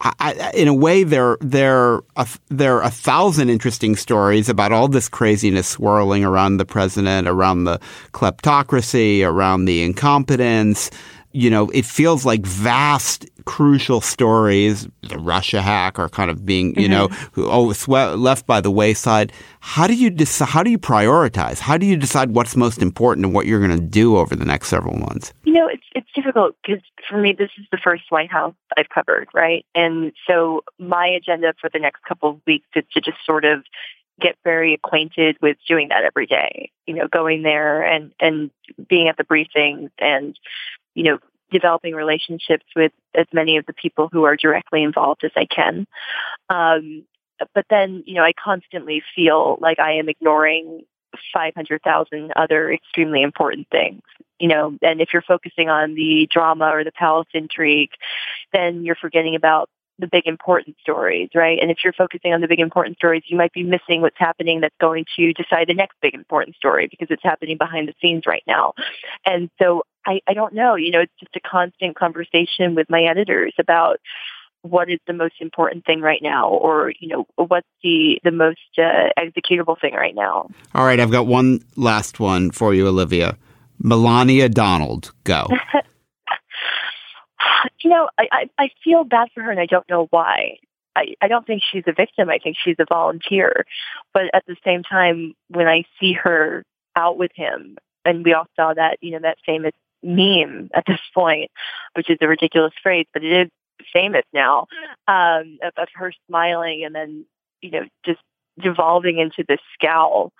I, 0.03 0.51
in 0.55 0.67
a 0.67 0.73
way, 0.73 1.03
there 1.03 1.37
there 1.41 2.01
there 2.49 2.77
are 2.77 2.83
a 2.83 2.89
thousand 2.89 3.49
interesting 3.49 3.95
stories 3.95 4.49
about 4.49 4.71
all 4.71 4.87
this 4.87 5.07
craziness 5.07 5.67
swirling 5.67 6.25
around 6.25 6.57
the 6.57 6.65
president, 6.65 7.27
around 7.27 7.65
the 7.65 7.79
kleptocracy, 8.11 9.25
around 9.25 9.65
the 9.65 9.83
incompetence. 9.83 10.89
You 11.33 11.49
know, 11.49 11.69
it 11.69 11.85
feels 11.85 12.25
like 12.25 12.45
vast 12.45 13.29
crucial 13.55 13.99
stories, 13.99 14.87
the 15.01 15.17
Russia 15.17 15.61
hack, 15.61 15.99
are 15.99 16.07
kind 16.07 16.31
of 16.31 16.45
being, 16.45 16.67
you 16.79 16.87
know, 16.87 17.09
Mm-hmm. 17.09 17.43
oh, 17.47 17.73
swe- 17.73 18.15
left 18.15 18.45
by 18.47 18.61
the 18.61 18.71
wayside. 18.71 19.33
How 19.59 19.87
do 19.87 19.93
you 19.93 20.09
decide? 20.09 20.47
How 20.47 20.63
do 20.63 20.69
you 20.71 20.79
prioritize? 20.79 21.59
How 21.59 21.77
do 21.77 21.85
you 21.85 21.97
decide 21.97 22.31
what's 22.31 22.55
most 22.55 22.81
important 22.81 23.25
and 23.25 23.33
what 23.35 23.45
you're 23.47 23.59
going 23.65 23.77
to 23.77 23.85
do 24.01 24.15
over 24.17 24.35
the 24.37 24.45
next 24.45 24.69
several 24.69 24.95
months? 24.97 25.33
You 25.43 25.53
know, 25.53 25.67
it's 25.67 25.83
it's 25.95 26.07
difficult 26.15 26.55
because 26.63 26.81
for 27.09 27.17
me, 27.17 27.33
this 27.33 27.49
is 27.59 27.65
the 27.71 27.77
first 27.77 28.03
White 28.09 28.31
House 28.31 28.55
I've 28.77 28.89
covered, 28.89 29.27
right? 29.33 29.65
And 29.75 30.13
so 30.27 30.63
my 30.79 31.07
agenda 31.07 31.53
for 31.59 31.69
the 31.73 31.79
next 31.79 32.03
couple 32.03 32.29
of 32.29 32.37
weeks 32.47 32.67
is 32.75 32.85
to 32.93 33.01
just 33.01 33.17
sort 33.25 33.43
of 33.43 33.63
get 34.21 34.35
very 34.45 34.73
acquainted 34.73 35.35
with 35.41 35.57
doing 35.67 35.89
that 35.89 36.03
every 36.05 36.27
day. 36.27 36.71
You 36.87 36.93
know, 36.95 37.07
going 37.09 37.43
there 37.43 37.83
and 37.83 38.13
and 38.21 38.49
being 38.87 39.09
at 39.09 39.17
the 39.17 39.25
briefings 39.25 39.89
and 39.99 40.39
you 40.95 41.03
know 41.03 41.19
developing 41.51 41.93
relationships 41.93 42.65
with 42.75 42.91
as 43.15 43.27
many 43.33 43.57
of 43.57 43.65
the 43.65 43.73
people 43.73 44.09
who 44.11 44.23
are 44.23 44.35
directly 44.35 44.83
involved 44.83 45.23
as 45.23 45.31
I 45.35 45.45
can. 45.45 45.85
Um, 46.49 47.05
but 47.53 47.65
then, 47.69 48.03
you 48.05 48.15
know, 48.15 48.23
I 48.23 48.33
constantly 48.33 49.03
feel 49.15 49.57
like 49.61 49.79
I 49.79 49.93
am 49.93 50.09
ignoring 50.09 50.83
500,000 51.33 52.31
other 52.35 52.71
extremely 52.71 53.21
important 53.21 53.67
things. 53.71 54.01
You 54.39 54.47
know, 54.47 54.77
and 54.81 55.01
if 55.01 55.09
you're 55.13 55.21
focusing 55.21 55.69
on 55.69 55.93
the 55.93 56.27
drama 56.31 56.69
or 56.73 56.83
the 56.83 56.91
palace 56.91 57.27
intrigue, 57.33 57.91
then 58.53 58.83
you're 58.83 58.95
forgetting 58.95 59.35
about 59.35 59.69
the 59.99 60.07
big 60.07 60.25
important 60.25 60.75
stories, 60.81 61.29
right? 61.35 61.59
And 61.61 61.69
if 61.69 61.77
you're 61.83 61.93
focusing 61.93 62.33
on 62.33 62.41
the 62.41 62.47
big 62.47 62.59
important 62.59 62.97
stories, 62.97 63.21
you 63.27 63.37
might 63.37 63.53
be 63.53 63.63
missing 63.63 64.01
what's 64.01 64.17
happening 64.17 64.61
that's 64.61 64.75
going 64.81 65.05
to 65.15 65.31
decide 65.33 65.67
the 65.67 65.75
next 65.75 65.95
big 66.01 66.15
important 66.15 66.55
story 66.55 66.87
because 66.87 67.07
it's 67.11 67.23
happening 67.23 67.57
behind 67.57 67.87
the 67.87 67.93
scenes 68.01 68.23
right 68.25 68.43
now. 68.47 68.73
And 69.25 69.49
so 69.61 69.83
I, 70.05 70.21
I 70.27 70.33
don't 70.33 70.53
know, 70.53 70.75
you 70.75 70.91
know, 70.91 71.01
it's 71.01 71.13
just 71.19 71.35
a 71.35 71.39
constant 71.39 71.95
conversation 71.95 72.75
with 72.75 72.89
my 72.89 73.03
editors 73.03 73.53
about 73.59 73.99
what 74.63 74.89
is 74.89 74.99
the 75.07 75.13
most 75.13 75.35
important 75.39 75.85
thing 75.85 76.01
right 76.01 76.21
now 76.21 76.47
or 76.49 76.93
you 76.99 77.07
know 77.07 77.25
what's 77.35 77.67
the 77.81 78.19
the 78.23 78.29
most 78.31 78.59
uh, 78.77 79.09
executable 79.17 79.79
thing 79.79 79.93
right 79.93 80.13
now 80.13 80.47
All 80.75 80.85
right, 80.85 80.99
I've 80.99 81.11
got 81.11 81.25
one 81.25 81.61
last 81.75 82.19
one 82.19 82.51
for 82.51 82.73
you, 82.73 82.87
Olivia. 82.87 83.37
Melania 83.79 84.49
Donald, 84.49 85.11
go. 85.23 85.47
you 87.83 87.89
know 87.89 88.07
I, 88.19 88.27
I 88.31 88.49
i 88.59 88.69
feel 88.83 89.03
bad 89.03 89.29
for 89.33 89.41
her 89.41 89.49
and 89.49 89.59
i 89.59 89.65
don't 89.65 89.89
know 89.89 90.07
why 90.11 90.57
I, 90.95 91.15
I 91.21 91.27
don't 91.27 91.45
think 91.47 91.61
she's 91.71 91.83
a 91.87 91.93
victim. 91.93 92.29
I 92.29 92.37
think 92.37 92.57
she's 92.61 92.75
a 92.79 92.85
volunteer. 92.87 93.65
But 94.13 94.23
at 94.33 94.45
the 94.45 94.57
same 94.63 94.83
time, 94.83 95.35
when 95.47 95.67
I 95.67 95.83
see 95.99 96.13
her 96.13 96.65
out 96.97 97.17
with 97.17 97.31
him, 97.33 97.77
and 98.03 98.25
we 98.25 98.33
all 98.33 98.47
saw 98.57 98.73
that, 98.73 98.97
you 98.99 99.11
know, 99.11 99.19
that 99.21 99.37
famous 99.45 99.71
meme 100.03 100.69
at 100.73 100.85
this 100.87 100.99
point, 101.13 101.51
which 101.95 102.09
is 102.09 102.17
a 102.21 102.27
ridiculous 102.27 102.73
phrase, 102.81 103.05
but 103.13 103.23
it 103.23 103.47
is 103.47 103.51
famous 103.93 104.25
now, 104.33 104.67
um, 105.07 105.57
of, 105.63 105.73
of 105.77 105.87
her 105.95 106.13
smiling 106.27 106.83
and 106.85 106.93
then, 106.93 107.25
you 107.61 107.71
know, 107.71 107.83
just 108.05 108.19
devolving 108.59 109.17
into 109.17 109.43
this 109.47 109.59
scowl. 109.73 110.31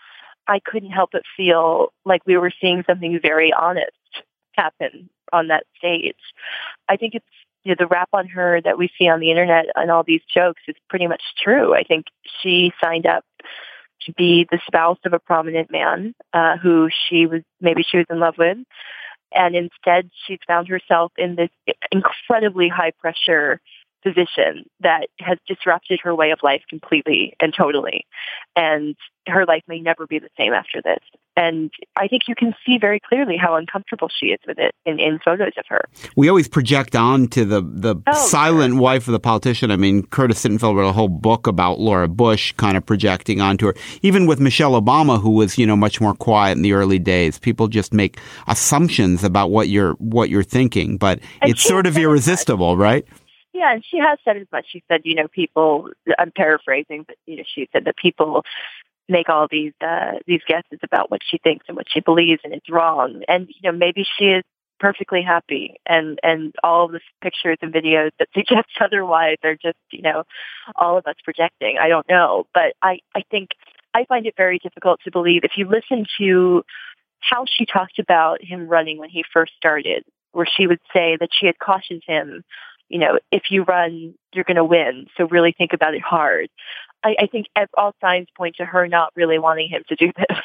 I 0.48 0.60
couldn't 0.60 0.92
help 0.92 1.12
but 1.12 1.24
feel 1.38 1.94
like 2.06 2.22
we 2.26 2.38
were 2.38 2.52
seeing 2.62 2.84
something 2.88 3.20
very 3.22 3.54
honest 3.54 3.92
happen 4.54 5.10
on 5.32 5.48
that 5.48 5.66
stage. 5.78 6.16
I 6.90 6.98
think 6.98 7.16
it's 7.16 7.26
you 7.64 7.72
know, 7.72 7.76
the 7.78 7.88
rap 7.88 8.10
on 8.14 8.28
her 8.28 8.60
that 8.62 8.78
we 8.78 8.90
see 8.98 9.08
on 9.08 9.20
the 9.20 9.30
internet 9.30 9.68
and 9.76 9.92
all 9.92 10.04
these 10.04 10.22
jokes 10.34 10.62
is 10.68 10.76
pretty 10.90 11.08
much 11.08 11.22
true. 11.42 11.76
I 11.76 11.84
think 11.84 12.08
she 12.42 12.74
signed 12.84 13.06
up 13.06 13.24
to 14.06 14.14
be 14.14 14.48
the 14.50 14.60
spouse 14.66 14.98
of 15.06 15.14
a 15.14 15.20
prominent 15.20 15.72
man 15.72 16.16
uh, 16.34 16.58
who 16.58 16.90
she 16.90 17.28
was 17.28 17.42
maybe 17.60 17.84
she 17.84 17.98
was 17.98 18.08
in 18.10 18.20
love 18.20 18.36
with, 18.38 18.58
and 19.34 19.56
instead 19.56 20.10
she's 20.26 20.40
found 20.48 20.68
herself 20.68 21.12
in 21.18 21.36
this 21.36 21.50
incredibly 21.92 22.70
high 22.70 22.92
pressure 22.92 23.62
position 24.04 24.66
that 24.82 25.08
has 25.20 25.38
disrupted 25.48 26.00
her 26.04 26.16
way 26.16 26.32
of 26.32 26.40
life 26.44 26.62
completely 26.70 27.34
and 27.40 27.54
totally. 27.58 28.06
And 28.56 28.96
her 29.28 29.46
life 29.46 29.64
may 29.68 29.80
never 29.80 30.08
be 30.08 30.20
the 30.20 30.30
same 30.38 30.54
after 30.54 30.82
this. 30.84 31.00
And 31.38 31.72
I 31.96 32.08
think 32.08 32.24
you 32.28 32.36
can 32.36 32.54
see 32.66 32.78
very 32.78 33.00
clearly 33.00 33.38
how 33.38 33.56
uncomfortable 33.56 34.10
she 34.10 34.28
is 34.28 34.40
with 34.46 34.58
it 34.60 34.74
in, 34.86 35.00
in 35.00 35.20
photos 35.24 35.54
of 35.58 35.66
her. 35.70 35.82
We 36.18 36.28
always 36.28 36.50
project 36.50 36.96
on 36.96 37.28
to 37.30 37.46
the, 37.46 37.62
the 37.62 37.96
Oh, 38.08 38.28
silent 38.28 38.76
wife 38.76 39.08
of 39.08 39.14
the 39.14 39.20
politician. 39.20 39.72
I 39.72 39.78
mean, 39.78 40.06
Curtis 40.08 40.44
Sittenfeld 40.44 40.76
wrote 40.76 40.90
a 40.90 40.92
whole 40.92 41.08
book 41.08 41.48
about 41.48 41.80
Laura 41.80 42.08
Bush 42.08 42.52
kind 42.54 42.76
of 42.76 42.86
projecting 42.86 43.40
onto 43.40 43.68
her. 43.68 43.76
Even 44.02 44.26
with 44.26 44.40
Michelle 44.40 44.80
Obama, 44.80 45.22
who 45.22 45.32
was, 45.32 45.58
you 45.58 45.66
know, 45.66 45.78
much 45.78 46.02
more 46.02 46.16
quiet 46.16 46.58
in 46.58 46.64
the 46.64 46.74
early 46.74 47.00
days, 47.00 47.40
people 47.40 47.68
just 47.68 47.94
make 47.94 48.20
assumptions 48.48 49.24
about 49.24 49.52
what 49.52 49.70
you're, 49.70 49.94
what 49.94 50.30
you're 50.30 50.44
thinking, 50.44 50.98
but 50.98 51.20
And 51.42 51.52
it's 51.52 51.64
sort 51.64 51.88
of 51.88 51.98
irresistible, 51.98 52.76
right? 52.76 53.06
Yeah, 53.54 53.74
and 53.74 53.84
she 53.86 53.98
has 53.98 54.18
said 54.24 54.38
as 54.38 54.48
much. 54.52 54.66
She 54.70 54.84
said, 54.88 55.02
you 55.04 55.16
know, 55.16 55.28
people. 55.28 55.90
I'm 56.18 56.32
paraphrasing, 56.32 57.04
but 57.06 57.18
you 57.26 57.38
know, 57.38 57.44
she 57.54 57.68
said 57.74 57.86
that 57.86 57.98
people 57.98 58.44
make 59.10 59.30
all 59.30 59.48
these 59.50 59.74
uh, 59.82 60.14
these 60.26 60.42
guesses 60.48 60.80
about 60.84 61.12
what 61.12 61.22
she 61.24 61.38
thinks 61.38 61.66
and 61.68 61.76
what 61.76 61.88
she 61.90 62.00
believes, 62.00 62.42
and 62.44 62.54
it's 62.54 62.70
wrong. 62.70 63.22
And 63.28 63.48
you 63.50 63.72
know, 63.72 63.78
maybe 63.78 64.06
she 64.18 64.26
is 64.26 64.44
perfectly 64.80 65.22
happy, 65.22 65.76
and 65.86 66.18
and 66.24 66.56
all 66.64 66.88
the 66.88 67.02
pictures 67.22 67.58
and 67.62 67.74
videos 67.74 68.12
that 68.20 68.30
suggest 68.34 68.70
otherwise 68.80 69.38
are 69.44 69.56
just 69.56 69.78
you 69.92 70.02
know, 70.02 70.24
all 70.76 70.98
of 70.98 71.06
us 71.06 71.16
projecting. 71.24 71.78
I 71.80 71.90
don't 71.90 72.08
know, 72.10 72.48
but 72.54 72.74
I 72.82 73.00
I 73.16 73.24
think 73.30 73.50
I 73.94 74.06
find 74.06 74.26
it 74.26 74.36
very 74.38 74.60
difficult 74.60 75.02
to 75.04 75.12
believe 75.12 75.44
if 75.44 75.58
you 75.58 75.68
listen 75.68 76.06
to 76.20 76.64
how 77.20 77.46
she 77.46 77.66
talked 77.66 78.00
about 78.00 78.44
him 78.44 78.68
running 78.68 78.98
when 78.98 79.10
he 79.10 79.24
first 79.32 79.54
started, 79.58 80.04
where 80.32 80.48
she 80.58 80.66
would 80.66 80.80
say 80.94 81.18
that 81.20 81.30
she 81.32 81.46
had 81.46 81.60
cautioned 81.60 82.02
him 82.08 82.44
you 82.92 83.00
know, 83.00 83.20
if 83.32 83.44
you 83.50 83.64
run, 83.64 84.14
you're 84.34 84.44
going 84.44 84.58
to 84.58 84.66
win. 84.66 85.08
So 85.18 85.28
really 85.28 85.54
think 85.58 85.72
about 85.74 85.94
it 85.94 86.02
hard. 86.02 86.50
I, 87.04 87.16
I 87.20 87.28
think 87.28 87.48
all 87.78 87.96
signs 88.02 88.28
point 88.38 88.58
to 88.58 88.66
her 88.66 88.88
not 88.88 89.12
really 89.16 89.40
wanting 89.40 89.70
him 89.70 89.84
to 89.88 89.96
do 89.96 90.12
this. 90.18 90.38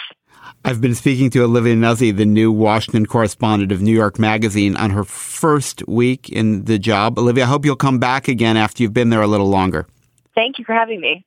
I've 0.64 0.80
been 0.80 0.94
speaking 0.94 1.28
to 1.30 1.42
Olivia 1.42 1.74
Nuzzi, 1.74 2.16
the 2.16 2.24
new 2.24 2.52
Washington 2.52 3.06
correspondent 3.06 3.72
of 3.72 3.82
New 3.82 3.94
York 3.94 4.18
Magazine, 4.18 4.76
on 4.76 4.90
her 4.90 5.04
first 5.04 5.86
week 5.88 6.28
in 6.28 6.64
the 6.64 6.78
job. 6.78 7.18
Olivia, 7.18 7.44
I 7.44 7.46
hope 7.48 7.64
you'll 7.64 7.76
come 7.76 7.98
back 7.98 8.28
again 8.28 8.56
after 8.56 8.82
you've 8.82 8.94
been 8.94 9.10
there 9.10 9.22
a 9.22 9.26
little 9.26 9.48
longer. 9.48 9.86
Thank 10.34 10.58
you 10.58 10.64
for 10.64 10.74
having 10.74 11.00
me. 11.00 11.24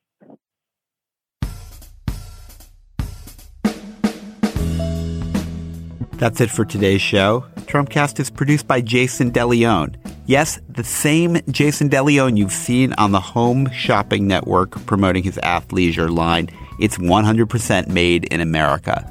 That's 6.20 6.42
it 6.42 6.50
for 6.50 6.66
today's 6.66 7.00
show. 7.00 7.46
Trumpcast 7.60 8.20
is 8.20 8.28
produced 8.28 8.66
by 8.66 8.82
Jason 8.82 9.32
DeLeon. 9.32 9.96
Yes, 10.26 10.60
the 10.68 10.84
same 10.84 11.38
Jason 11.48 11.88
DeLeon 11.88 12.36
you've 12.36 12.52
seen 12.52 12.92
on 12.98 13.12
the 13.12 13.20
Home 13.20 13.70
Shopping 13.70 14.26
Network 14.26 14.72
promoting 14.84 15.22
his 15.22 15.36
athleisure 15.38 16.14
line. 16.14 16.50
It's 16.78 16.98
100% 16.98 17.88
made 17.88 18.24
in 18.24 18.42
America. 18.42 19.10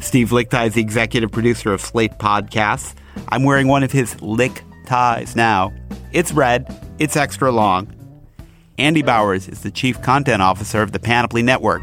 Steve 0.00 0.30
Lickteig 0.30 0.66
is 0.66 0.74
the 0.74 0.80
executive 0.80 1.30
producer 1.30 1.72
of 1.72 1.80
Slate 1.80 2.18
Podcasts. 2.18 2.96
I'm 3.28 3.44
wearing 3.44 3.68
one 3.68 3.84
of 3.84 3.92
his 3.92 4.20
Lick 4.20 4.64
ties 4.86 5.36
now. 5.36 5.72
It's 6.10 6.32
red, 6.32 6.66
it's 6.98 7.16
extra 7.16 7.52
long. 7.52 7.94
Andy 8.76 9.02
Bowers 9.02 9.46
is 9.46 9.62
the 9.62 9.70
chief 9.70 10.02
content 10.02 10.42
officer 10.42 10.82
of 10.82 10.90
the 10.90 10.98
Panoply 10.98 11.42
Network. 11.42 11.82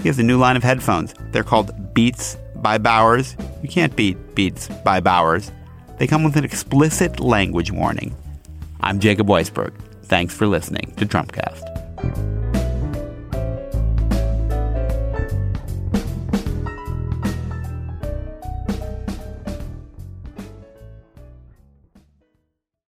He 0.00 0.08
has 0.08 0.18
a 0.18 0.24
new 0.24 0.38
line 0.38 0.56
of 0.56 0.64
headphones. 0.64 1.14
They're 1.30 1.44
called 1.44 1.94
Beats 1.94 2.36
by 2.62 2.78
Bowers. 2.78 3.36
You 3.62 3.68
can't 3.68 3.94
beat 3.96 4.34
Beats 4.34 4.68
by 4.84 5.00
Bowers. 5.00 5.50
They 5.98 6.06
come 6.06 6.24
with 6.24 6.36
an 6.36 6.44
explicit 6.44 7.20
language 7.20 7.72
warning. 7.72 8.14
I'm 8.80 9.00
Jacob 9.00 9.26
Weisberg. 9.26 9.72
Thanks 10.04 10.34
for 10.34 10.46
listening 10.46 10.94
to 10.96 11.06
Trumpcast. 11.06 12.47